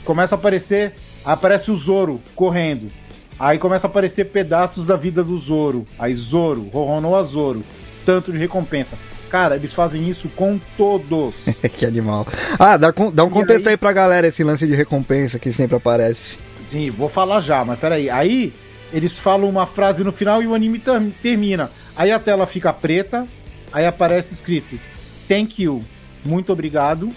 [0.03, 2.91] começa a aparecer, aparece o Zoro correndo.
[3.39, 5.85] Aí começa a aparecer pedaços da vida do Zoro.
[5.99, 7.63] Aí Zoro, Roronoa Zoro,
[8.05, 8.97] tanto de recompensa.
[9.29, 11.45] Cara, eles fazem isso com todos.
[11.77, 12.25] que animal.
[12.57, 15.51] Ah, dá, dá um E contexto aí- aí pra galera esse lance de recompensa que
[15.51, 16.37] sempre aparece.
[16.67, 18.09] Sim, vou falar já, mas peraí.
[18.09, 18.53] Aí
[18.93, 21.69] eles falam uma frase no final e o anime ter- termina.
[21.95, 23.25] Aí a tela fica preta,
[23.71, 24.79] aí aparece escrito
[25.27, 25.83] Thank you,
[26.23, 27.09] muito obrigado.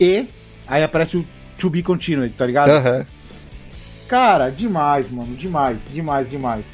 [0.00, 0.26] E
[0.66, 1.26] aí aparece o
[1.58, 2.70] To Be Continued, tá ligado?
[2.70, 3.06] Aham.
[4.08, 5.34] Cara, demais, mano.
[5.36, 6.72] Demais, demais, demais.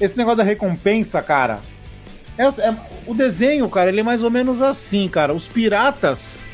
[0.00, 1.60] Esse negócio da recompensa, cara.
[2.38, 2.74] é- é-
[3.06, 5.34] o desenho, cara, ele é mais ou menos assim, cara.
[5.34, 6.46] Os piratas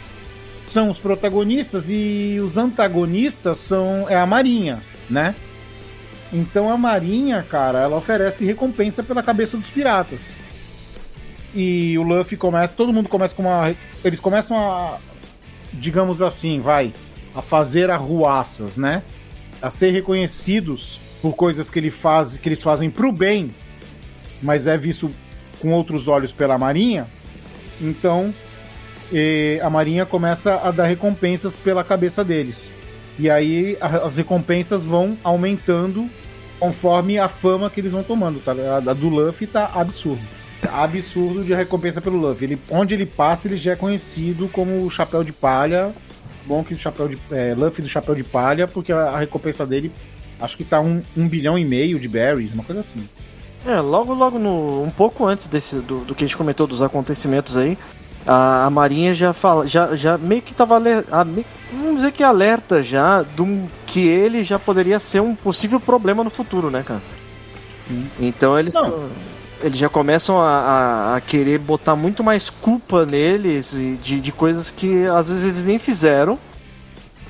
[0.67, 5.35] são os protagonistas e os antagonistas são é a marinha, né?
[6.37, 10.39] Então a marinha, cara, ela oferece recompensa pela cabeça dos piratas.
[11.55, 13.75] E o Luffy começa, todo mundo começa com uma,
[14.05, 14.99] eles começam a,
[15.73, 16.93] digamos assim, vai,
[17.35, 19.03] a fazer arruaças, né?
[19.63, 23.51] a ser reconhecidos por coisas que, ele faz, que eles fazem pro bem,
[24.43, 25.11] mas é visto
[25.59, 27.07] com outros olhos pela Marinha,
[27.81, 28.35] então
[29.63, 32.75] a Marinha começa a dar recompensas pela cabeça deles.
[33.19, 36.11] E aí as recompensas vão aumentando
[36.59, 38.41] conforme a fama que eles vão tomando.
[38.41, 38.53] Tá?
[38.53, 40.23] A, do Luffy tá absurdo.
[40.61, 42.47] Tá Absurdo de recompensa pelo Luffy.
[42.47, 45.93] Ele, onde ele passa, ele já é conhecido como o Chapéu de Palha
[46.47, 49.67] bom que o chapéu de é, Luffy do chapéu de palha, porque a, a recompensa
[49.67, 49.93] dele
[50.41, 53.07] acho que tá um, um bilhão e meio de berries, uma coisa assim.
[53.67, 54.83] É, logo, logo no.
[54.83, 57.77] Um pouco antes desse, do, do que a gente comentou dos acontecimentos aí,
[58.27, 59.67] a, a Marinha já fala.
[59.67, 60.75] Já, já meio que tava.
[60.77, 65.35] ale- a- me- vamos dizer que alerta já do que ele já poderia ser um
[65.35, 67.03] possível problema no futuro, né, cara?
[67.83, 68.09] Sim.
[68.21, 68.75] Então eles.
[68.75, 69.09] Não.
[69.63, 73.71] Eles já começam a, a- a querer botar muito mais culpa neles
[74.03, 76.39] de, de coisas que às vezes eles nem fizeram.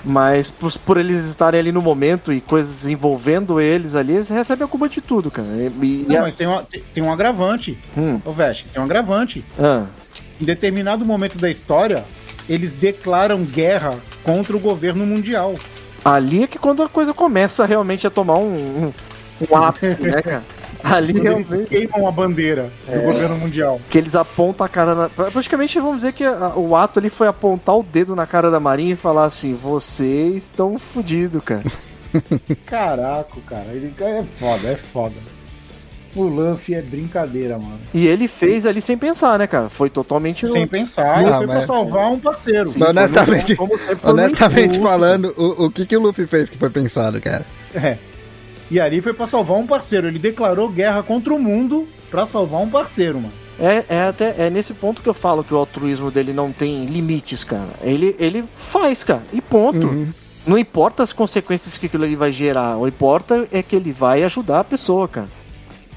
[0.08, 4.64] Mas por, por eles estarem ali no momento e coisas envolvendo eles ali, eles recebem
[4.64, 5.48] a culpa de tudo, cara.
[5.48, 8.84] E, e- Não, mas tem, uma, tem, tem um agravante, Hum, ô Veste, tem um
[8.84, 9.44] agravante.
[9.58, 9.84] ah.
[10.40, 12.04] Em determinado momento da história,
[12.48, 15.54] eles declaram guerra contra o governo mundial.
[16.04, 18.92] Ali é que quando a coisa começa realmente a tomar um, um,
[19.50, 20.44] um ápice, né, cara?
[20.84, 23.80] Ali Quando eles realmente queimam a bandeira do governo mundial.
[23.90, 25.08] que eles apontam a cara na...
[25.08, 28.60] Praticamente vamos dizer que a- o ato ali foi apontar o dedo na cara da
[28.60, 31.64] Marinha e falar assim, vocês estão fodidos, cara.
[32.66, 35.14] Caraca, cara, ele é foda, é foda.
[36.16, 37.78] O Luffy é brincadeira, mano.
[37.92, 39.68] E ele fez ali sem pensar, né, cara?
[39.68, 40.46] Foi totalmente...
[40.46, 42.68] Sem pensar, Ah, ele foi pra mas- salvar um parceiro.
[42.70, 46.70] Sim, honestamente, foi no honestamente falando, o, o que, que o Luffy fez que foi
[46.70, 47.44] pensado, cara?
[47.74, 47.98] É.
[48.70, 50.08] E ali foi pra salvar um parceiro.
[50.08, 53.32] Ele declarou guerra contra o mundo pra salvar um parceiro, mano.
[53.60, 56.84] É, é até é nesse ponto que eu falo que o altruísmo dele não tem
[56.86, 57.68] limites, cara.
[57.82, 59.86] Ele, ele faz, cara, e ponto.
[59.86, 60.12] Uhum.
[60.46, 64.22] Não importa as consequências que aquilo ali vai gerar, o importa é que ele vai
[64.22, 65.28] ajudar a pessoa, cara.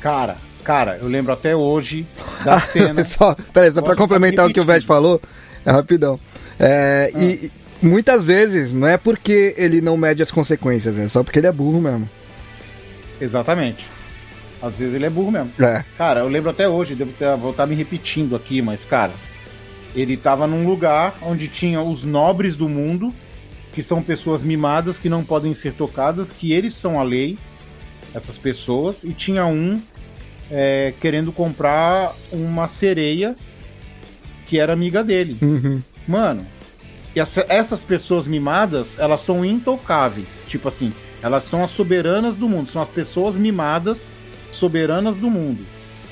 [0.01, 2.05] Cara, cara, eu lembro até hoje
[2.43, 3.03] da cena.
[3.03, 4.65] só, peraí, só pra complementar o que o?
[4.65, 5.21] Vete falou,
[5.65, 6.19] é rapidão.
[6.59, 7.19] É, Ah.
[7.19, 11.47] E muitas vezes não é porque ele não mede as consequências, é só porque ele
[11.47, 12.09] é burro mesmo.
[13.19, 13.85] Exatamente.
[14.61, 15.51] Às vezes ele é burro mesmo.
[15.59, 15.83] É.
[15.97, 19.13] Cara, eu lembro até hoje, devo ter, vou estar me repetindo aqui, mas, cara,
[19.95, 23.13] ele tava num lugar onde tinha os nobres do mundo,
[23.71, 27.37] que são pessoas mimadas que não podem ser tocadas, que eles são a lei.
[28.13, 29.81] Essas pessoas e tinha um
[30.51, 33.35] é, querendo comprar uma sereia
[34.45, 35.37] que era amiga dele.
[35.41, 35.79] Uhum.
[36.07, 36.45] Mano,
[37.15, 40.45] e essa- essas pessoas mimadas, elas são intocáveis.
[40.47, 40.91] Tipo assim,
[41.21, 42.69] elas são as soberanas do mundo.
[42.69, 44.11] São as pessoas mimadas,
[44.51, 45.63] soberanas do mundo.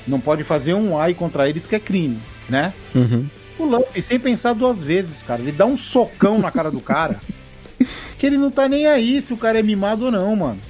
[0.06, 2.18] Não pode fazer um ai contra eles que é crime,
[2.48, 2.72] né?
[2.94, 3.26] Uhum.
[3.58, 7.20] O Luffy, sem pensar duas vezes, cara, ele dá um socão na cara do cara.
[8.16, 10.60] que ele não tá nem aí se o cara é mimado ou não, mano.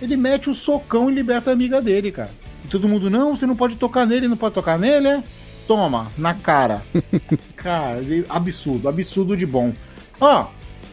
[0.00, 2.30] Ele mete o socão e liberta a amiga dele, cara.
[2.64, 5.22] E todo mundo, não, você não pode tocar nele, não pode tocar nele, é?
[5.66, 6.82] Toma, na cara.
[7.56, 9.72] cara, absurdo, absurdo de bom.
[10.20, 10.46] Ó,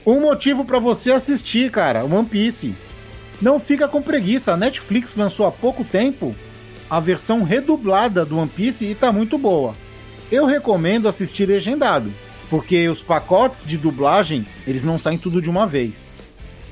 [0.05, 2.75] um motivo pra você assistir, cara, One Piece.
[3.41, 4.53] Não fica com preguiça.
[4.53, 6.35] A Netflix lançou há pouco tempo
[6.89, 9.75] a versão redublada do One Piece e tá muito boa.
[10.31, 12.11] Eu recomendo assistir legendado,
[12.49, 16.19] porque os pacotes de dublagem, eles não saem tudo de uma vez,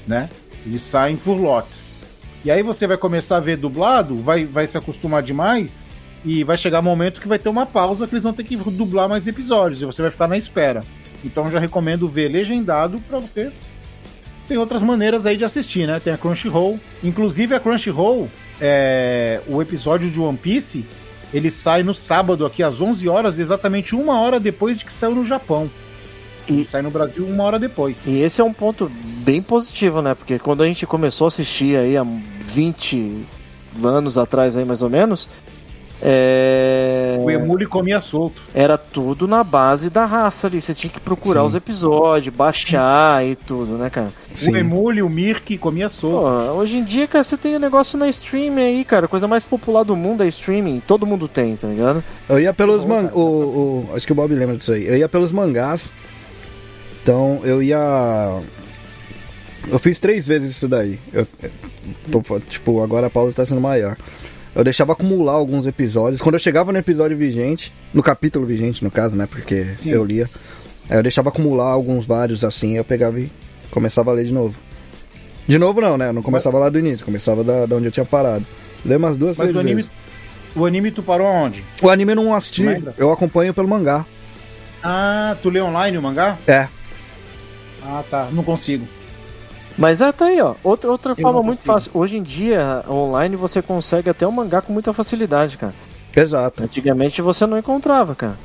[0.08, 0.30] né?
[0.66, 1.92] Eles saem por lotes.
[2.44, 5.86] E aí você vai começar a ver dublado, vai, vai se acostumar demais,
[6.26, 8.56] e vai chegar um momento que vai ter uma pausa que eles vão ter que
[8.58, 10.84] dublar mais episódios, e você vai ficar na espera.
[11.24, 13.52] Então eu já recomendo ver legendado pra você.
[14.48, 16.02] Tem outras maneiras aí de assistir, né?
[16.02, 16.78] Tem a Crunchyroll.
[17.02, 18.30] Inclusive a Crunchyroll,
[18.60, 20.86] é, o episódio de One Piece,
[21.34, 25.16] ele sai no sábado aqui às 11 horas, exatamente uma hora depois de que saiu
[25.16, 25.72] no Japão.
[26.48, 28.06] Ele E- sai no Brasil uma hora depois.
[28.06, 28.92] E esse é um ponto
[29.24, 30.14] bem positivo, né?
[30.14, 32.04] Porque quando a gente começou a assistir aí há
[32.46, 33.26] 20
[33.84, 35.28] anos atrás, aí mais ou menos,
[36.06, 37.18] é...
[37.22, 38.42] O Emule comia solto.
[38.54, 40.60] era tudo na base da raça ali.
[40.62, 41.48] Você tinha que procurar Sim.
[41.48, 44.10] os episódios, baixar e tudo, né, cara?
[44.36, 44.52] Sim.
[44.52, 46.24] O Emule, o Mirk comia solto.
[46.48, 49.06] Pô, hoje em dia, cara, você tem o negócio na streaming aí, cara.
[49.06, 50.82] A coisa mais popular do mundo é streaming.
[50.86, 52.04] Todo mundo tem, tá ligado?
[52.28, 53.04] Eu ia pelos Bom, man...
[53.04, 53.16] cara.
[53.18, 54.86] o, o- Acho que o Bob lembra disso aí.
[54.86, 55.90] Eu ia pelos mangás.
[57.02, 58.42] Então eu ia.
[59.68, 61.00] Eu fiz três vezes isso daí.
[61.12, 61.28] Eu,
[62.12, 63.98] tô, tipo, agora a pausa tá sendo maior.
[64.56, 66.22] Eu deixava acumular alguns episódios.
[66.22, 69.28] Quando eu chegava no episódio vigente, no capítulo vigente, no caso, né?
[69.30, 69.90] Porque Sim.
[69.90, 70.30] eu lia.
[70.90, 73.32] Aí eu deixava acumular alguns vários assim, eu pegava e
[73.72, 74.58] começava a ler de novo.
[75.48, 76.10] De novo não, né?
[76.10, 78.46] Eu não começava lá do início, começava da, da onde eu tinha parado.
[78.86, 79.92] Lê umas duas, Mas três o anime, vezes.
[80.56, 81.64] o anime tu parou aonde?
[81.82, 82.94] O anime eu não assisti, Lembra?
[82.98, 84.06] eu acompanho pelo mangá.
[84.84, 86.38] Ah, tu lê online o mangá?
[86.46, 86.68] É.
[87.82, 88.30] Ah, tá.
[88.32, 88.86] Não consigo.
[89.78, 90.56] Mas é, tá aí, ó.
[90.64, 91.92] Outra, outra forma muito fácil.
[91.94, 95.74] Hoje em dia, online, você consegue até um mangá com muita facilidade, cara.
[96.16, 96.64] Exato.
[96.64, 98.38] Antigamente você não encontrava, cara.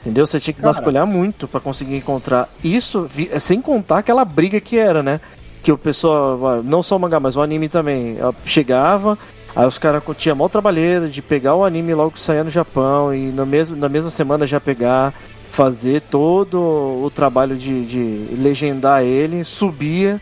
[0.00, 0.26] Entendeu?
[0.26, 0.72] Você tinha que Cara.
[0.72, 5.20] vasculhar muito pra conseguir encontrar isso, vi- sem contar aquela briga que era, né?
[5.62, 9.18] Que o pessoal, ah, não só o mangá, mas o anime também, ah, chegava,
[9.54, 13.14] aí os caras tinham mó trabalheira de pegar o anime logo que saía no Japão
[13.14, 15.12] e na mesma, na mesma semana já pegar,
[15.50, 20.18] fazer todo o trabalho de, de legendar ele, subia,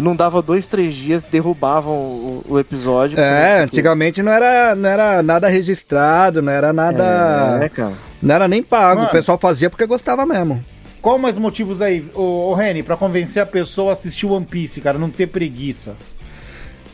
[0.00, 3.18] não dava dois, três dias, derrubavam o, o episódio.
[3.20, 7.60] É, Porque- antigamente não era, não era nada registrado, não era nada.
[7.62, 7.94] É, cara.
[8.22, 9.00] Não era nem pago.
[9.00, 9.08] Mano.
[9.08, 10.64] O pessoal fazia porque gostava mesmo.
[11.02, 14.80] Qual mais motivos aí, ô, ô Reni, pra convencer a pessoa a assistir One Piece,
[14.80, 15.96] cara, não ter preguiça?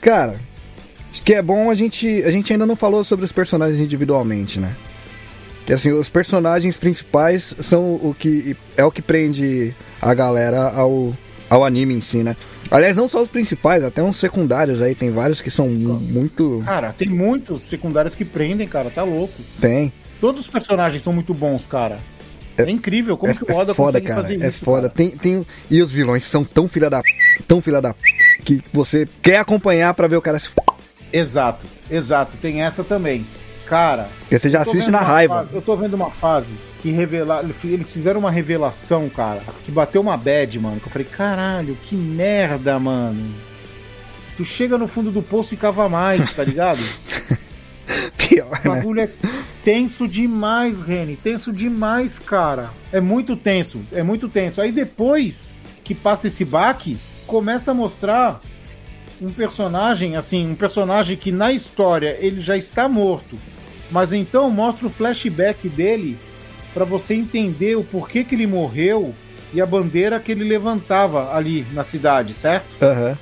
[0.00, 0.36] Cara,
[1.12, 2.22] acho que é bom a gente.
[2.24, 4.74] A gente ainda não falou sobre os personagens individualmente, né?
[5.66, 8.56] Que assim, os personagens principais são o que.
[8.76, 11.12] É o que prende a galera ao,
[11.50, 12.34] ao anime em si, né?
[12.70, 16.62] Aliás, não só os principais, até uns secundários aí, tem vários que são mu- muito.
[16.64, 19.34] Cara, tem muitos secundários que prendem, cara, tá louco.
[19.60, 19.92] Tem.
[20.20, 21.98] Todos os personagens são muito bons, cara.
[22.58, 24.20] É, incrível como é, que o Oda é foda, consegue cara.
[24.22, 24.64] fazer é isso.
[24.64, 24.82] foda.
[24.90, 24.94] cara.
[24.94, 27.00] Tem, tem, e os vilões são tão filha da.
[27.46, 27.94] Tão filha da.
[28.44, 30.48] Que você quer acompanhar pra ver o cara se.
[31.12, 33.24] Exato, exato, tem essa também.
[33.66, 35.36] Cara, Porque você já assiste na raiva.
[35.44, 40.00] fase- eu tô vendo uma fase que revelar, eles fizeram uma revelação, cara, que bateu
[40.00, 40.80] uma bad, mano.
[40.80, 43.34] Que eu falei, caralho, que merda, mano.
[44.36, 46.78] Tu chega no fundo do poço e cava mais, tá ligado?
[48.16, 48.76] Pior, O né?
[48.76, 49.08] bagulho é
[49.64, 51.16] tenso demais, Reni.
[51.16, 52.70] Tenso demais, cara.
[52.92, 53.80] É muito tenso.
[53.92, 54.60] É muito tenso.
[54.60, 58.40] Aí depois que passa esse baque, começa a mostrar
[59.20, 63.36] um personagem, assim, um personagem que na história ele já está morto.
[63.90, 66.16] Mas então mostra o flashback dele
[66.78, 69.12] pra você entender o porquê que ele morreu
[69.52, 72.76] e a bandeira que ele levantava ali na cidade, certo?
[72.80, 73.18] Aham.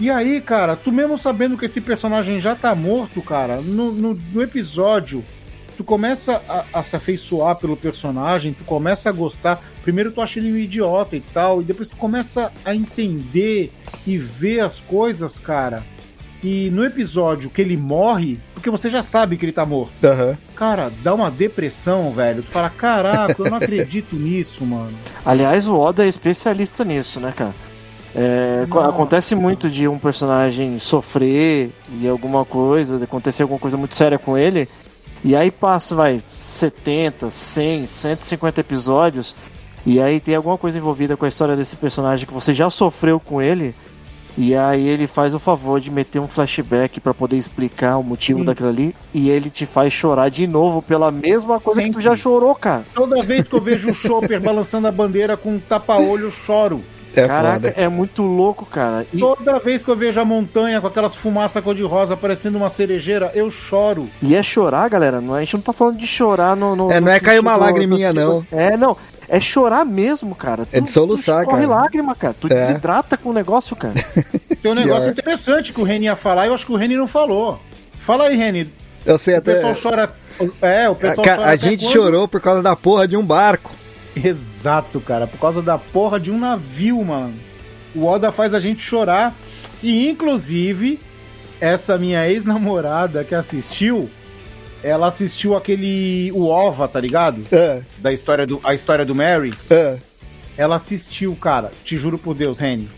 [0.00, 4.14] E aí, cara, tu mesmo sabendo que esse personagem já tá morto, cara, no, no,
[4.14, 5.22] no episódio,
[5.76, 9.62] tu começa a, a se afeiçoar pelo personagem, tu começa a gostar.
[9.84, 13.70] Primeiro tu acha ele um idiota e tal, e depois tu começa a entender
[14.04, 15.84] e ver as coisas, cara.
[16.42, 20.38] E no episódio que ele morre, porque você já sabe que ele tá morto, Aham.
[20.54, 22.44] cara, dá uma depressão, velho.
[22.44, 24.92] Tu fala, caraca, eu não acredito nisso, mano.
[25.24, 27.52] Aliás, o Oda é especialista nisso, né, cara?
[28.14, 34.18] É, acontece muito de um personagem sofrer e alguma coisa, acontecer alguma coisa muito séria
[34.18, 34.68] com ele,
[35.24, 39.34] e aí passa, vai, 70, 100, 150 episódios,
[39.84, 43.18] e aí tem alguma coisa envolvida com a história desse personagem que você já sofreu
[43.18, 43.74] com ele,
[44.36, 48.40] e aí ele faz o favor de meter um flashback pra poder explicar o motivo
[48.40, 48.44] Sim.
[48.44, 52.04] daquilo ali, e ele te faz chorar de novo pela mesma coisa que tu Sempre.
[52.04, 52.84] já chorou, cara.
[52.94, 56.82] Toda vez que eu vejo o Chopper balançando a bandeira com um tapa-olho, eu choro.
[57.14, 57.74] É Caraca, foda.
[57.76, 59.06] é muito louco, cara.
[59.12, 63.30] E, Toda vez que eu vejo a montanha com aquelas fumaças cor-de-rosa parecendo uma cerejeira,
[63.34, 64.08] eu choro.
[64.22, 65.20] e é chorar, galera.
[65.20, 66.74] Não, é- a gente não tá falando de chorar no.
[66.74, 68.46] no É, no não é cair uma lagriminha, no não.
[68.50, 68.96] É, não.
[69.28, 70.66] É chorar mesmo, cara.
[70.72, 71.80] É de soluçar, tu corre cara.
[71.80, 72.34] lágrima, cara.
[72.38, 72.54] Tu É.
[72.54, 73.94] desidrata com o negócio, cara.
[74.62, 75.12] Tem um negócio Pior.
[75.12, 77.58] interessante que o Reni ia falar, e eu acho que o Reni não falou.
[77.98, 78.72] Fala aí, Reni.
[79.04, 79.54] Eu sei O até.
[79.54, 80.14] pessoal chora.
[80.60, 81.48] É, o pessoal Ca- chora.
[81.50, 81.92] a gente quando?
[81.92, 83.70] chorou por causa da porra de um barco.
[84.16, 85.26] Exato, cara.
[85.26, 87.34] Por causa da porra de um navio, mano.
[87.94, 89.34] O Oda faz a gente chorar.
[89.82, 91.00] E, inclusive,
[91.60, 94.08] essa minha ex-namorada que assistiu,
[94.82, 96.30] ela assistiu aquele.
[96.32, 97.42] O OVA, tá ligado?
[97.50, 99.52] É, Da história do, a história do Mary.
[99.70, 99.98] é.
[100.56, 101.70] Ela assistiu, cara.
[101.82, 102.90] Te juro por Deus, Reni.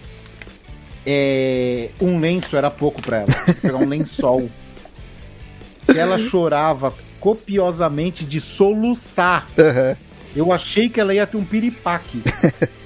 [1.07, 3.29] É, um lenço era pouco pra ela.
[3.63, 4.49] Pegar um lençol.
[5.95, 9.47] Ela chorava copiosamente de soluçar.
[9.59, 9.97] aham.
[10.35, 12.23] Eu achei que ela ia ter um piripaque.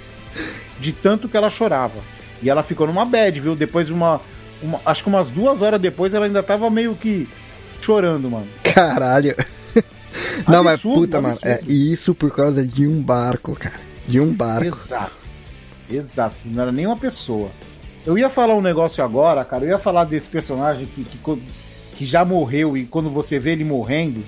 [0.80, 2.00] de tanto que ela chorava.
[2.42, 3.56] E ela ficou numa bad, viu?
[3.56, 4.20] Depois de uma,
[4.62, 7.28] uma- Acho que umas duas horas depois ela ainda tava meio que
[7.80, 8.46] chorando, mano.
[8.62, 9.34] Caralho.
[10.46, 11.38] Não, mas Absurdo, puta, mano.
[11.42, 11.72] É absurdo.
[11.72, 13.80] isso por causa de um barco, cara.
[14.06, 14.66] De um barco.
[14.66, 15.12] Exato.
[15.90, 16.36] Exato.
[16.44, 17.50] Não era nem uma pessoa.
[18.06, 19.64] Eu ia falar um negócio agora, cara.
[19.64, 21.18] Eu ia falar desse personagem que, que,
[21.96, 24.22] que já morreu e quando você vê ele morrendo,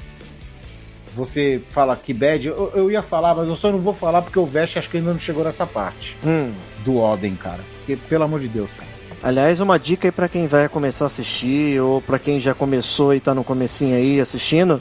[1.15, 2.47] você fala que bad.
[2.49, 4.97] Eu, eu ia falar, mas eu só não vou falar porque o Vest acho que
[4.99, 6.53] ainda não chegou nessa parte Hum.
[6.85, 7.61] do Oden, cara.
[7.79, 8.89] Porque, pelo amor de Deus, cara.
[9.23, 13.13] Aliás, uma dica aí pra quem vai começar a assistir, ou pra quem já começou
[13.15, 14.81] e tá no comecinho aí assistindo.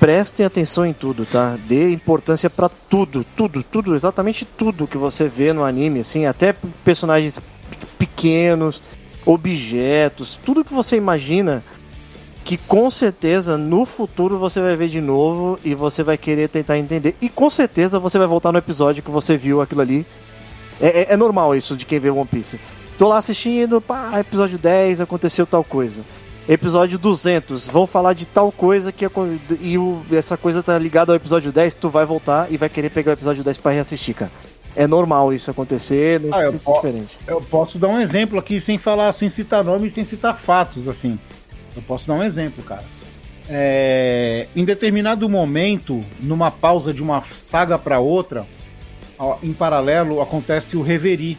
[0.00, 1.56] Prestem atenção em tudo, tá?
[1.68, 6.54] Dê importância pra tudo, tudo, tudo, exatamente tudo que você vê no anime, assim, até
[6.82, 7.38] personagens
[7.98, 8.82] pequenos,
[9.26, 11.62] objetos, tudo que você imagina
[12.50, 16.76] que com certeza no futuro você vai ver de novo e você vai querer tentar
[16.78, 17.14] entender.
[17.22, 20.04] E com certeza você vai voltar no episódio que você viu aquilo ali.
[20.80, 22.58] É, é- é normal isso de quem vê One Piece.
[22.98, 26.04] Tô lá assistindo, pá, episódio 10, aconteceu tal coisa.
[26.48, 29.06] Episódio 200, vão falar de tal coisa que
[29.60, 32.90] e o- essa coisa tá ligada ao episódio 10, tu vai voltar e vai querer
[32.90, 34.32] pegar o episódio 10 pra reassistir, cara.
[34.74, 37.16] É normal isso acontecer, não Ah, po- diferente.
[37.28, 40.88] Eu posso dar um exemplo aqui sem falar, sem citar nome e sem citar fatos,
[40.88, 41.16] assim.
[41.74, 42.84] Eu posso dar um exemplo, cara.
[43.48, 48.46] É, em determinado momento, numa pausa de uma saga para outra,
[49.42, 51.36] em paralelo acontece o Reverie,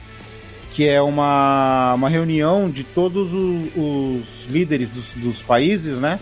[0.73, 6.19] que é uma, uma reunião de todos o- os líderes dos, dos países, né?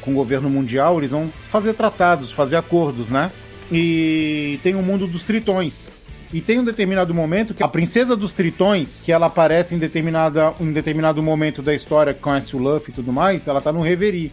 [0.00, 3.30] Com o governo mundial, eles vão fazer tratados, fazer acordos, né?
[3.70, 5.88] E tem o mundo dos tritões.
[6.32, 10.54] E tem um determinado momento que a princesa dos tritões, que ela aparece em, determinada,
[10.58, 14.32] em determinado momento da história, conhece o Luffy e tudo mais, ela tá no Reverie.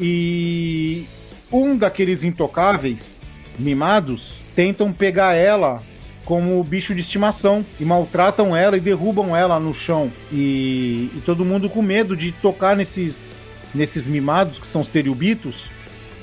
[0.00, 1.06] E
[1.52, 3.24] um daqueles intocáveis,
[3.58, 5.82] mimados, tentam pegar ela
[6.24, 10.12] como bicho de estimação e maltratam ela e derrubam ela no chão.
[10.32, 13.38] E, e todo mundo com medo de tocar nesses,
[13.72, 15.70] nesses mimados, que são os teriubitos,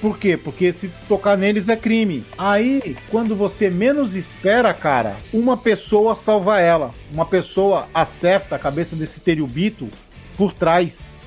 [0.03, 0.35] por quê?
[0.35, 2.25] Porque se tocar neles é crime.
[2.37, 6.93] Aí, quando você menos espera, cara, uma pessoa salva ela.
[7.09, 9.87] Uma pessoa acerta a cabeça desse Teriubito
[10.35, 11.17] por trás.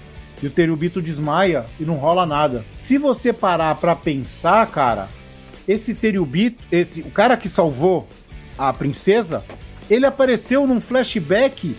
[0.42, 2.66] E o Teriubito desmaia e não rola nada.
[2.82, 5.08] Se você parar pra pensar, cara,
[5.66, 8.06] esse Teriubito, esse, o cara que salvou
[8.58, 9.42] a princesa,
[9.88, 11.74] ele apareceu num flashback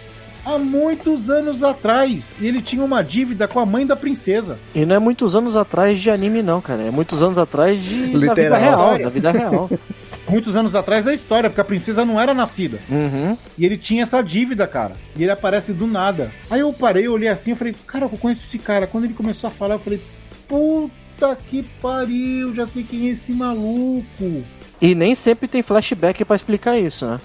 [0.48, 2.38] há muitos anos atrás.
[2.40, 4.58] E ele tinha uma dívida com a mãe da princesa.
[4.74, 6.84] E não é muitos anos atrás de anime, não, cara.
[6.84, 8.60] É muitos anos atrás de da vida Literal.
[8.60, 9.70] real, da vida real.
[10.30, 12.80] Muitos anos atrás da história, porque a princesa não era nascida.
[12.90, 13.38] Uhum.
[13.58, 14.98] E ele tinha essa dívida, cara.
[15.16, 16.34] E ele aparece do nada.
[16.50, 18.86] Aí eu parei, eu olhei assim, eu falei, cara, eu conheço esse cara.
[18.86, 20.02] Quando ele começou a falar, eu falei,
[20.46, 24.44] puta que pariu, já sei quem é esse maluco.
[24.82, 27.22] E nem sempre tem flashback pra explicar isso, né?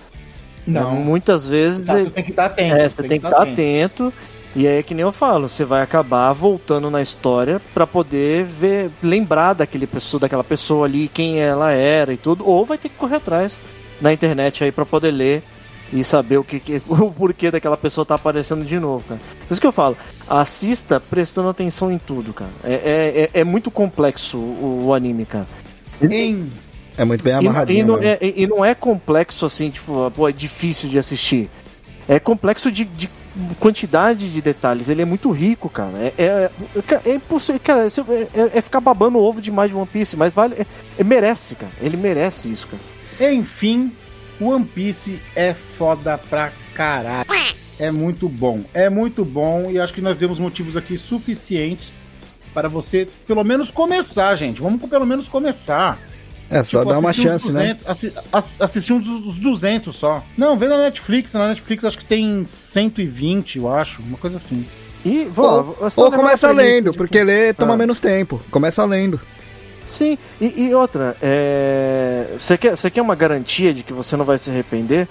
[0.66, 2.76] Muitas vezes Tá, tu tem que estar atento.
[2.76, 4.12] É, você tem que estar atento.
[4.54, 8.90] E aí, que nem eu falo, você vai acabar voltando na história pra poder ver,
[9.02, 12.96] lembrar daquele pessoa, daquela pessoa ali, quem ela era e tudo, ou vai ter que
[12.96, 13.58] correr atrás
[13.98, 15.42] na internet aí pra poder ler
[15.90, 19.20] e saber o que, que- o porquê daquela pessoa tá aparecendo de novo, cara.
[19.48, 19.96] Por isso que eu falo,
[20.28, 22.50] assista prestando atenção em tudo, cara.
[22.62, 25.46] É, é, é, é muito complexo o, o anime, cara.
[26.02, 26.52] Em
[26.96, 27.78] É muito bem E, amarradinho.
[27.78, 28.18] e não mesmo.
[28.20, 31.48] é, e não é complexo assim, tipo, pô, é difícil de assistir.
[32.08, 33.08] é complexo de, de
[33.58, 34.88] quantidade de detalhes.
[34.88, 35.92] Ele é muito rico, cara.
[35.98, 37.60] É, é, é, é impossível.
[37.64, 40.54] Cara, é, é, é ficar babando o ovo demais de One Piece, mas vale.
[40.58, 40.66] É,
[40.98, 41.72] é, merece, cara.
[41.80, 43.32] Ele merece isso, cara.
[43.32, 43.92] Enfim,
[44.40, 47.26] One Piece é foda pra caralho.
[47.78, 48.62] É muito bom.
[48.74, 52.02] É muito bom e acho que nós temos motivos aqui suficientes
[52.52, 54.60] para você pelo menos começar, gente.
[54.60, 55.98] Vamos pelo menos começar.
[56.52, 57.74] É, só Tipo, dar uma chance, né?
[57.74, 60.22] 200, assi- ass- assistir uns dos 200 só.
[60.36, 61.32] Não, vê na Netflix.
[61.32, 64.02] Na Netflix acho que tem 120, eu acho.
[64.02, 64.66] Uma coisa assim.
[65.04, 67.76] E, vou, Ou, ou começa lendo, tipo, porque ler toma Ah.
[67.76, 68.40] menos tempo.
[68.50, 69.18] Começa lendo.
[69.86, 74.24] Sim, e, e outra, é, você quer, você quer uma garantia de que você não
[74.24, 75.08] vai se arrepender?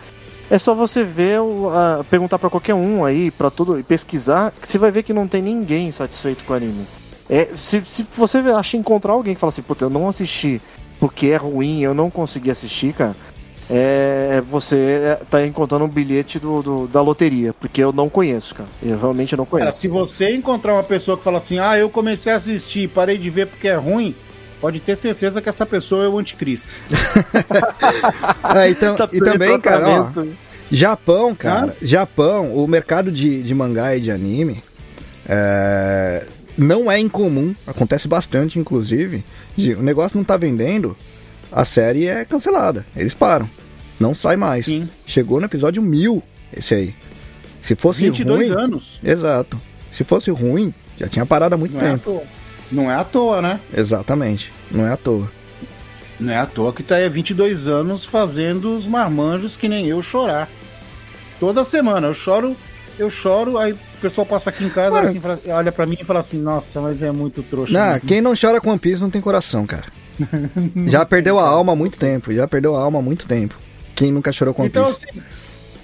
[0.50, 4.54] É só você ver, o- a- perguntar pra qualquer um aí, pra tudo, e pesquisar,
[4.60, 6.86] que você vai ver que não tem ninguém satisfeito com o anime.
[7.30, 10.62] É, se, se você acha encontrar alguém que fala assim, puta, eu não assisti
[11.02, 13.16] porque é ruim, eu não consegui assistir, cara,
[13.70, 18.54] é, você é, tá encontrando um bilhete do, do- da loteria, porque eu não conheço,
[18.56, 18.70] cara.
[18.84, 19.80] Eu realmente não Cara, conheço.
[19.80, 23.30] se você encontrar uma pessoa que fala assim, ah, eu comecei a assistir, parei de
[23.30, 24.14] ver porque é ruim,
[24.62, 26.68] pode ter certeza que essa pessoa é o anticristo.
[28.44, 30.24] Ah, então, Tá e também, cara, ó.
[30.70, 34.64] Japão, cara, Japão, o mercado de, de mangá e de anime
[35.28, 35.91] é,
[36.62, 39.24] não é incomum, acontece bastante, inclusive.
[39.58, 40.96] de- o negócio não tá vendendo,
[41.52, 43.50] a série é cancelada, eles param,
[44.00, 44.66] não sai mais.
[44.66, 44.88] Sim.
[45.06, 46.22] Chegou no episódio mil,
[46.56, 46.96] esse aí.
[47.62, 49.00] Se fosse 22 ruim, anos.
[49.04, 49.60] exato.
[49.92, 52.04] Se fosse ruim, já tinha parado há muito Não é, tempo.
[52.04, 52.24] toa.
[52.72, 53.60] não é à toa, né?
[53.76, 55.30] Exatamente, não é à toa.
[56.20, 59.88] Não é à toa que tá aí há 22 anos fazendo os marmanjos que nem
[59.88, 60.48] eu chorar.
[61.40, 62.56] Toda semana eu choro,
[63.02, 65.08] eu choro, aí o pessoal passa aqui em casa Mano.
[65.10, 67.74] assim, fala- olha pra mim e fala assim: Nossa, mas é muito trouxa.
[67.74, 69.86] Não, né?" quem não chora com One Piece não tem coração, cara.
[70.88, 73.58] Já perdeu a alma há muito tempo, já perdeu a alma há muito tempo.
[73.96, 75.00] Quem nunca chorou com One Então, é Piece?
[75.02, 75.24] se-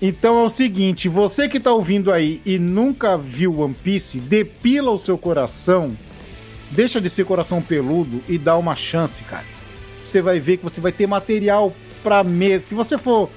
[0.02, 4.92] então é o seguinte, você que tá ouvindo aí e nunca viu One Piece, depila
[4.92, 5.98] o seu coração,
[6.70, 9.46] deixa de ser coração peludo e dá uma chance, cara.
[10.06, 12.68] Você vai ver que você vai ter material pra meses.
[12.68, 13.30] Se você for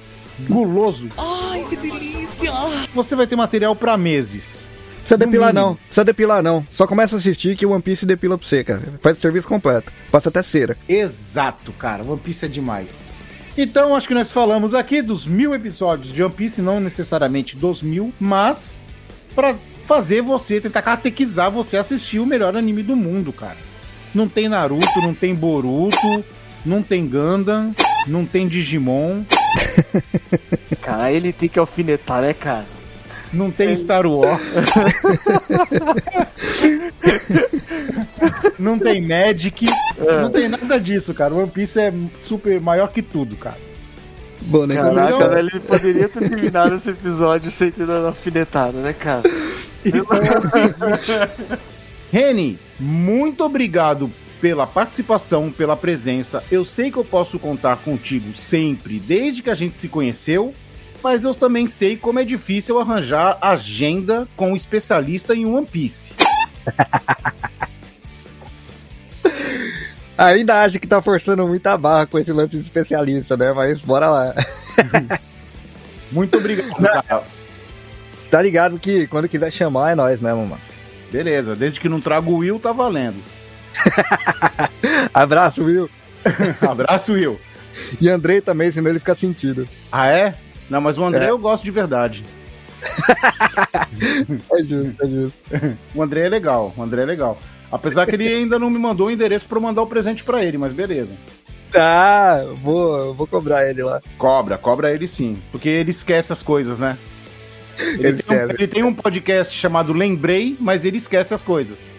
[0.47, 1.09] guloso,
[1.51, 2.51] Ai, que delícia!
[2.93, 4.69] você vai ter material pra meses.
[4.99, 6.65] Precisa depilar não, precisa depilar não.
[6.71, 8.83] Só começa a assistir que o One Piece depila pra você, cara.
[9.01, 9.91] Faz o serviço completo.
[10.11, 10.77] Passa até cera.
[10.87, 12.03] Exato, cara.
[12.03, 13.07] One Piece é demais.
[13.57, 17.81] Então, acho que nós falamos aqui dos mil episódios de One Piece, não necessariamente dos
[17.81, 18.83] mil, mas
[19.35, 23.57] pra fazer você, tentar catequizar você a assistir o melhor anime do mundo, cara.
[24.13, 26.23] Não tem Naruto, não tem Boruto,
[26.65, 27.75] não tem Gundam,
[28.07, 29.23] não tem Digimon,
[30.81, 32.65] Cara, ele tem que alfinetar, né, cara?
[33.33, 34.41] não tem Star Wars.
[38.59, 39.67] não tem Magic,
[40.21, 41.33] não tem nada disso, cara.
[41.33, 43.57] One Piece é super maior que tudo, cara.
[44.41, 44.75] Bom, né?
[44.75, 48.93] Caraca, Então- velho, ele poderia ter terminado esse episódio sem ter dado uma alfinetada, né,
[48.93, 49.23] cara?
[49.85, 51.59] Então é o seguinte.
[52.11, 54.11] Reni, muito obrigado
[54.41, 56.43] pela participação, pela presença.
[56.51, 60.53] Eu sei que eu posso contar contigo sempre, desde que a gente se conheceu,
[61.03, 66.15] mas eu também sei como é difícil arranjar agenda com um especialista em One Piece.
[70.17, 73.53] Ainda acha que tá forçando muita barra com esse lance de especialista, né?
[73.53, 74.35] Mas bora lá.
[76.11, 77.23] Muito obrigado, cara.
[78.29, 80.61] Tá ligado que quando quiser chamar é nós mesmo, mano.
[81.11, 83.21] Beleza, desde que não trago o Will, tá valendo.
[85.13, 85.89] Abraço, viu?
[86.61, 87.39] Abraço, Will.
[87.99, 89.67] E Andrei também, senão ele fica sentido.
[89.91, 90.35] Ah, é?
[90.69, 91.29] Não, mas o André É.
[91.29, 92.23] eu gosto de verdade.
[94.51, 95.77] É justo, é justo.
[95.93, 97.37] O André é legal, o André é legal.
[97.71, 100.43] Apesar que ele ainda não me mandou o endereço pra eu mandar o presente pra
[100.43, 101.13] ele, mas beleza.
[101.71, 104.01] Tá, vou, vou cobrar ele lá.
[104.17, 105.41] Cobra, cobra ele sim.
[105.51, 106.97] Porque ele esquece as coisas, né?
[107.77, 111.93] Ele, Ele tem, um, ele tem um podcast chamado Lembrei, mas ele esquece as coisas.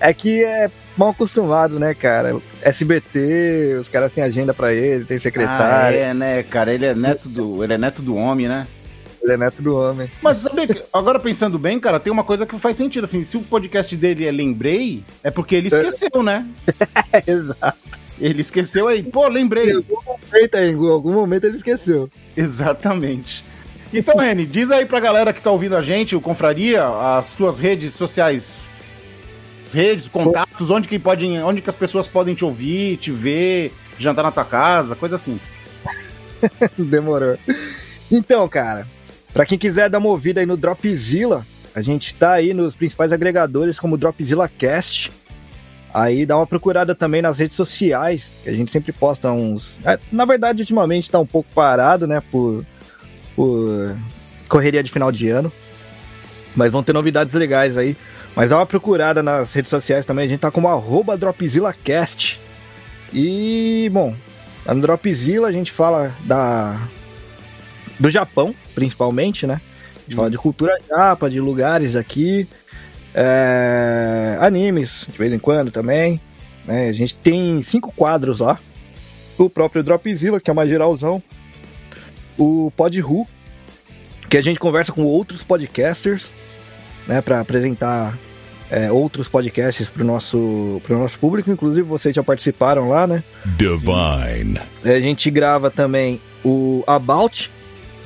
[0.00, 2.40] É que é mal acostumado, né, cara?
[2.62, 6.72] SBT, os caras têm agenda pra ele, tem Ah, secretário, é, né, cara?
[6.72, 8.66] Ele é neto do, ele é neto do homem, né?
[9.22, 10.10] ele é neto do homem.
[10.22, 13.42] Mas sabe, agora pensando bem, cara, tem uma coisa que faz sentido, assim, se o
[13.42, 16.46] podcast dele é Lembrei, é porque ele esqueceu, né?
[17.26, 17.78] Exato.
[18.20, 19.70] Ele esqueceu aí, pô, lembrei.
[19.70, 22.10] Em algum momento, aí, em algum momento ele esqueceu.
[22.36, 23.44] Exatamente.
[23.92, 26.84] Então, Reni, diz aí pra galera que tá ouvindo a gente, o Confraria,
[27.16, 28.70] as tuas redes sociais,
[29.72, 34.22] redes, contatos, onde que podem, onde que as pessoas podem te ouvir, te ver, jantar
[34.22, 35.40] na tua casa, coisa assim.
[36.78, 37.36] Demorou.
[38.10, 38.86] Então, cara,
[39.32, 43.12] pra quem quiser dar uma ouvida aí no Dropzilla, a gente tá aí nos principais
[43.12, 45.12] agregadores como Dropzilla Cast.
[45.92, 49.80] Aí dá uma procurada também nas redes sociais, que a gente sempre posta uns.
[49.84, 52.20] é, na verdade, ultimamente tá um pouco parado, né?
[52.30, 52.64] Por,
[53.34, 53.96] por
[54.48, 55.52] correria de final de ano.
[56.54, 57.96] Mas vão ter novidades legais aí.
[58.38, 60.24] Mas dá uma procurada nas redes sociais também.
[60.24, 62.40] A gente tá como arroba DropzillaCast.
[63.12, 64.14] E, bom,
[64.64, 66.80] no Dropzilla a gente fala da
[67.98, 69.60] do Japão, principalmente, né?
[69.96, 72.46] A gente fala de cultura japa, de lugares aqui,
[73.12, 76.20] é, animes, de vez em quando também.
[76.64, 76.90] Né?
[76.90, 78.56] A gente tem cinco quadros lá.
[79.36, 81.20] O próprio Dropzilla, que é uma geralzão.
[82.38, 83.26] O Podru,
[84.30, 86.30] que a gente conversa com outros podcasters,
[87.04, 87.20] né?
[87.20, 88.16] Para apresentar
[88.70, 91.50] é, outros podcasts pro nosso, pro nosso público.
[91.50, 93.22] Inclusive, vocês já participaram lá, né?
[93.44, 94.60] Divine.
[94.84, 97.50] A gente grava também o About,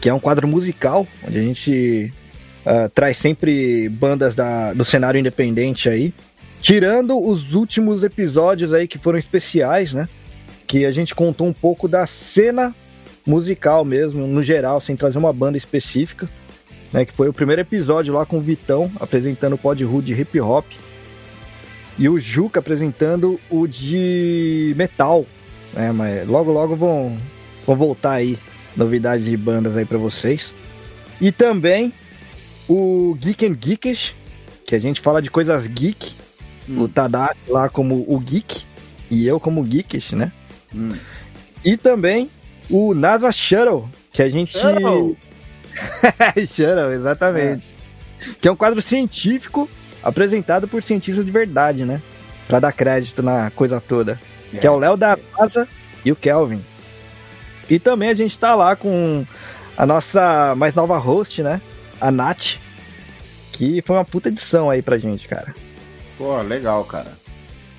[0.01, 2.13] que é um quadro musical, onde a gente
[2.67, 6.15] uh, traz sempre bandas da, do cenário independente aí.
[6.61, 10.09] Tirando os últimos episódios aí que foram especiais, né?
[10.67, 12.73] Que a gente contou um pouco da cena
[13.27, 16.29] musical mesmo, no geral, sem trazer uma banda específica.
[16.93, 20.21] Né, que foi o primeiro episódio lá com o Vitão apresentando o Pod Hood de
[20.21, 20.67] hip hop.
[21.99, 25.27] E o Juca apresentando o de metal.
[25.73, 27.17] Né, mas logo logo vão,
[27.67, 28.39] vão voltar aí
[28.77, 30.55] novidades de bandas aí para vocês.
[31.21, 31.93] E também
[32.69, 34.15] o Geek and Geekish,
[34.65, 36.15] que a gente fala de coisas geek.
[36.69, 36.83] Hum.
[36.83, 38.65] O Tadashi lá como o geek
[39.11, 40.33] e eu como geekish, né?
[40.75, 40.91] Hum.
[41.65, 42.31] E também
[42.71, 45.17] o NASA Shuttle, que a gente Shuttle.
[46.47, 47.75] Shuttle, exatamente.
[47.79, 48.35] É.
[48.41, 49.69] Que é um quadro científico
[50.03, 52.01] apresentado por cientistas de verdade, né?
[52.49, 54.21] Pra dar crédito na coisa toda.
[54.53, 54.59] É.
[54.59, 55.69] Que é o Léo da NASA
[56.05, 56.65] e o Kelvin.
[57.69, 59.25] E também a gente tá lá com
[59.77, 61.61] a nossa mais nova host, né?
[62.01, 62.59] A Nath.
[63.53, 65.55] Que foi uma puta edição aí pra gente, cara.
[66.19, 67.13] Pô, legal, cara.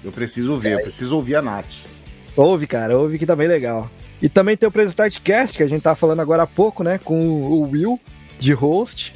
[0.04, 0.74] Eu preciso ver, é.
[0.76, 1.74] eu preciso ouvir a Nath.
[2.36, 3.90] Ouve, cara, ouve que tá bem legal.
[4.24, 6.98] E também tem o Prestartcast, que a gente tá falando agora há pouco, né?
[6.98, 8.00] Com o Will,
[8.40, 9.14] de host.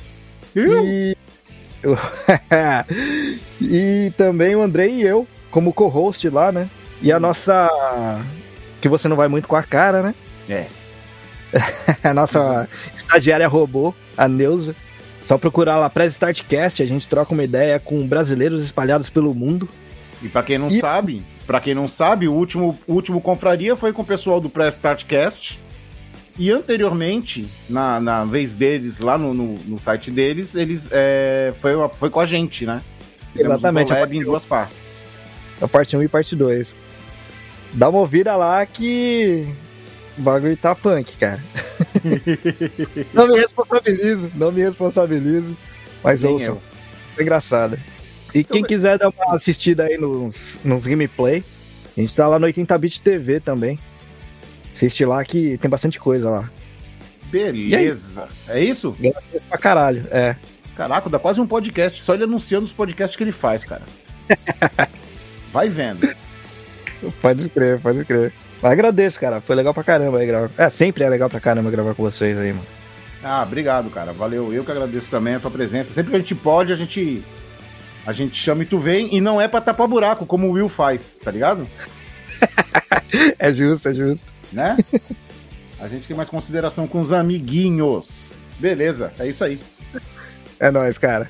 [0.54, 0.84] Will?
[0.86, 1.18] E...
[3.62, 6.70] e também o Andrei e eu, como co-host lá, né?
[7.02, 7.70] E a nossa...
[8.82, 10.16] Que você não vai muito com a cara, né?
[10.50, 10.66] É.
[12.04, 14.76] a nossa estagiária robô, a Neuza.
[15.22, 19.70] Só procurar lá Press Startcast, a gente troca uma ideia com brasileiros espalhados pelo mundo.
[20.22, 20.80] E para quem não e...
[20.80, 24.50] sabe, para quem não sabe, o último, o último confraria foi com o pessoal do
[24.50, 25.62] Press Startcast.
[26.40, 31.74] E anteriormente, na, na vez deles, lá no, no, no site deles, eles é, foi,
[31.90, 32.84] foi com a gente, né?
[33.32, 33.92] Fizemos Exatamente.
[33.92, 34.96] Um collab em duas partes.
[35.60, 36.76] A parte 1 e parte 2.
[37.74, 39.48] Dá uma ouvida lá que
[40.18, 41.44] o bagulho tá punk, cara.
[43.14, 45.58] não me responsabilizo, não me responsabilizo.
[46.04, 46.62] Mas Nem ouçam.
[47.18, 47.80] É engraçado.
[48.38, 51.44] E quem quiser dar uma assistida aí nos, nos gameplay,
[51.98, 53.80] a gente tá lá no 80bit TV também.
[54.72, 56.52] Assiste lá que tem bastante coisa lá.
[57.32, 58.28] Beleza.
[58.48, 58.96] É isso?
[59.00, 60.36] Graças pra caralho, é.
[60.76, 63.82] Caraca, dá quase um podcast só ele anunciando os podcasts que ele faz, cara.
[65.52, 66.08] Vai vendo.
[67.20, 68.32] Pode crer, pode crer.
[68.62, 69.42] Mas agradeço, cara.
[69.42, 70.52] Foi legal pra caramba aí gravar.
[70.60, 72.68] É, sempre é legal pra caramba gravar com vocês aí, mano.
[73.24, 74.14] Ah, obrigado, cara.
[74.14, 74.54] Valeu.
[74.54, 75.92] Eu que agradeço também a tua presença.
[75.92, 77.24] Sempre que a gente pode, a gente
[78.08, 80.70] a gente chama e tu vem, e não é pra tapar buraco, como o Will
[80.70, 81.68] faz, tá ligado?
[83.38, 84.32] é justo, é justo.
[84.50, 84.78] Né?
[85.78, 88.32] A gente tem mais consideração com os amiguinhos.
[88.58, 89.60] Beleza, é isso aí.
[90.58, 91.30] É nóis, cara.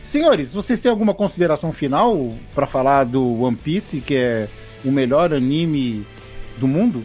[0.00, 4.48] Senhores, vocês têm alguma consideração final para falar do One Piece, que é
[4.84, 6.06] o melhor anime
[6.56, 7.02] do mundo?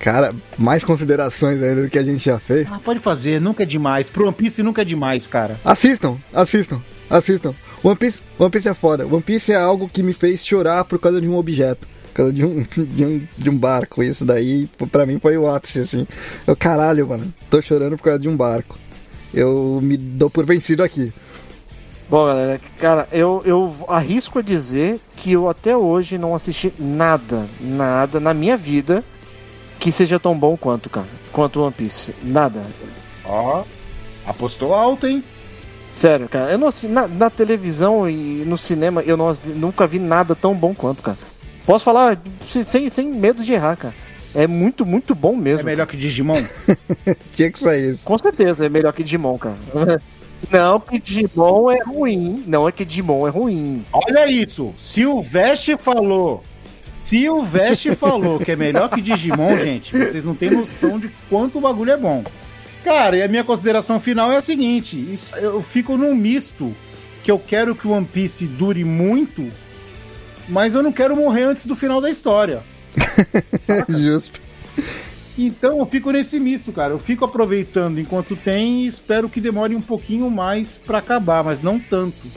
[0.00, 2.72] Cara, mais considerações ainda do que a gente já fez.
[2.72, 4.08] Ah, pode fazer, nunca é demais.
[4.08, 5.60] Pro One Piece nunca é demais, cara.
[5.62, 7.54] Assistam, assistam, assistam.
[7.84, 9.06] One Piece, One Piece é foda.
[9.06, 11.86] One Piece é algo que me fez chorar por causa de um objeto.
[12.04, 14.02] Por causa de um, de um, de um barco.
[14.02, 16.06] Isso daí, pra mim, foi o ápice, assim.
[16.46, 18.78] Eu, caralho, mano, tô chorando por causa de um barco.
[19.34, 21.12] Eu me dou por vencido aqui.
[22.08, 27.46] Bom, galera, cara, eu, eu arrisco a dizer que eu até hoje não assisti nada,
[27.60, 29.04] nada na minha vida
[29.78, 32.14] que seja tão bom quanto, cara, quanto One Piece.
[32.22, 32.62] Nada.
[33.24, 33.64] Ó,
[34.26, 35.22] apostou alto, hein?
[35.94, 36.50] Sério, cara.
[36.50, 40.74] Eu não na, na televisão e no cinema eu não, nunca vi nada tão bom
[40.74, 41.16] quanto, cara.
[41.64, 43.94] Posso falar sem, sem medo de errar, cara.
[44.34, 45.60] É muito, muito bom mesmo.
[45.60, 46.34] É melhor que Digimon?
[47.32, 48.04] Tinha que ser isso.
[48.04, 49.56] Com certeza é melhor que Digimon, cara.
[50.50, 52.42] Não, que Digimon é ruim.
[52.46, 53.84] Não é que Digimon é ruim.
[53.92, 54.74] Olha isso.
[54.76, 56.42] Se o Veste falou.
[57.04, 61.10] Se o Veste falou que é melhor que Digimon, gente, vocês não têm noção de
[61.30, 62.24] quanto o bagulho é bom.
[62.84, 66.76] Cara, e a minha consideração final é a seguinte: isso, eu fico num misto
[67.22, 69.50] que eu quero que o One Piece dure muito,
[70.46, 72.62] mas eu não quero morrer antes do final da história.
[73.88, 74.40] Justo.
[75.36, 76.92] Então eu fico nesse misto, cara.
[76.92, 81.62] Eu fico aproveitando enquanto tem e espero que demore um pouquinho mais pra acabar, mas
[81.62, 82.30] não tanto.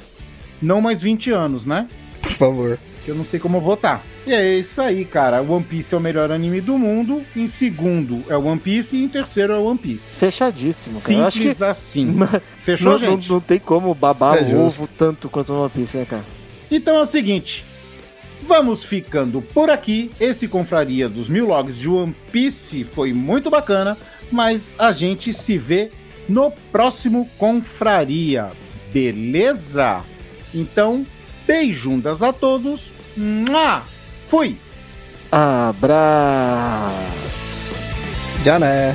[0.61, 1.88] Não mais 20 anos, né?
[2.22, 2.80] Por favor.
[3.07, 4.03] Que eu não sei como votar.
[4.25, 5.41] E é isso aí, cara.
[5.41, 7.23] One Piece é o melhor anime do mundo.
[7.38, 10.17] Em segundo é One Piece e em terceiro é One Piece.
[10.17, 11.13] Fechadíssimo, cara.
[11.13, 12.19] Eu acho Simples que assim.
[12.61, 13.29] Fechou, não, não, gente?
[13.29, 14.81] não tem como babar É o justo.
[14.81, 16.25] ovo tanto quanto One Piece, né, cara?
[16.69, 17.63] Então é o seguinte.
[18.41, 20.11] Vamos ficando por aqui.
[20.19, 23.97] Esse Confraria dos Mil Logs de One Piece foi muito bacana,
[24.29, 25.91] mas a gente se vê
[26.27, 28.51] no próximo Confraria,
[28.91, 30.03] beleza?
[30.53, 31.05] Então,
[31.47, 32.97] beijundas a todos.
[33.16, 33.82] Mua!
[34.28, 34.56] Fui!
[35.30, 36.93] Abraço.
[38.44, 38.94] Já né.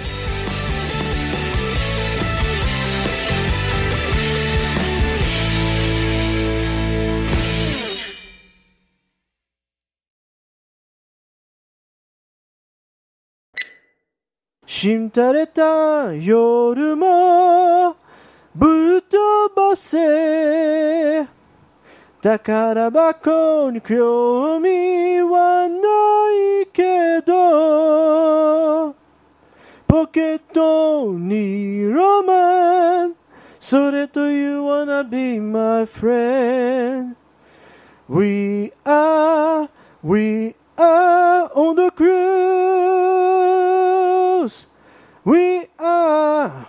[14.79, 17.95] しんたれた夜も
[18.53, 21.25] ぶっ飛ばせ
[22.22, 28.94] 宝箱に興味はないけど
[29.88, 33.16] ポケットにロマン
[33.58, 37.16] それと You wanna be my friend
[38.08, 39.68] We are,
[40.04, 42.12] we are on the cruise.
[45.24, 46.66] We are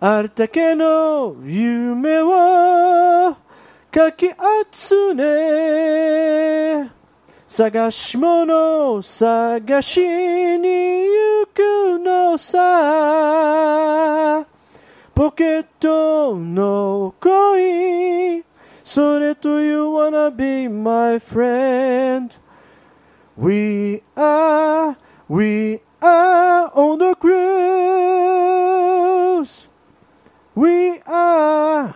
[0.00, 3.36] あるだけの夢を
[3.91, 4.27] かき
[4.71, 6.89] 集め
[7.47, 14.45] 探し物を探しに行くのさ
[15.15, 18.43] ポケットの恋
[18.83, 22.37] それと You wanna be my friend
[23.37, 24.97] We are,
[25.27, 27.37] we are on the cruise
[30.53, 31.95] We are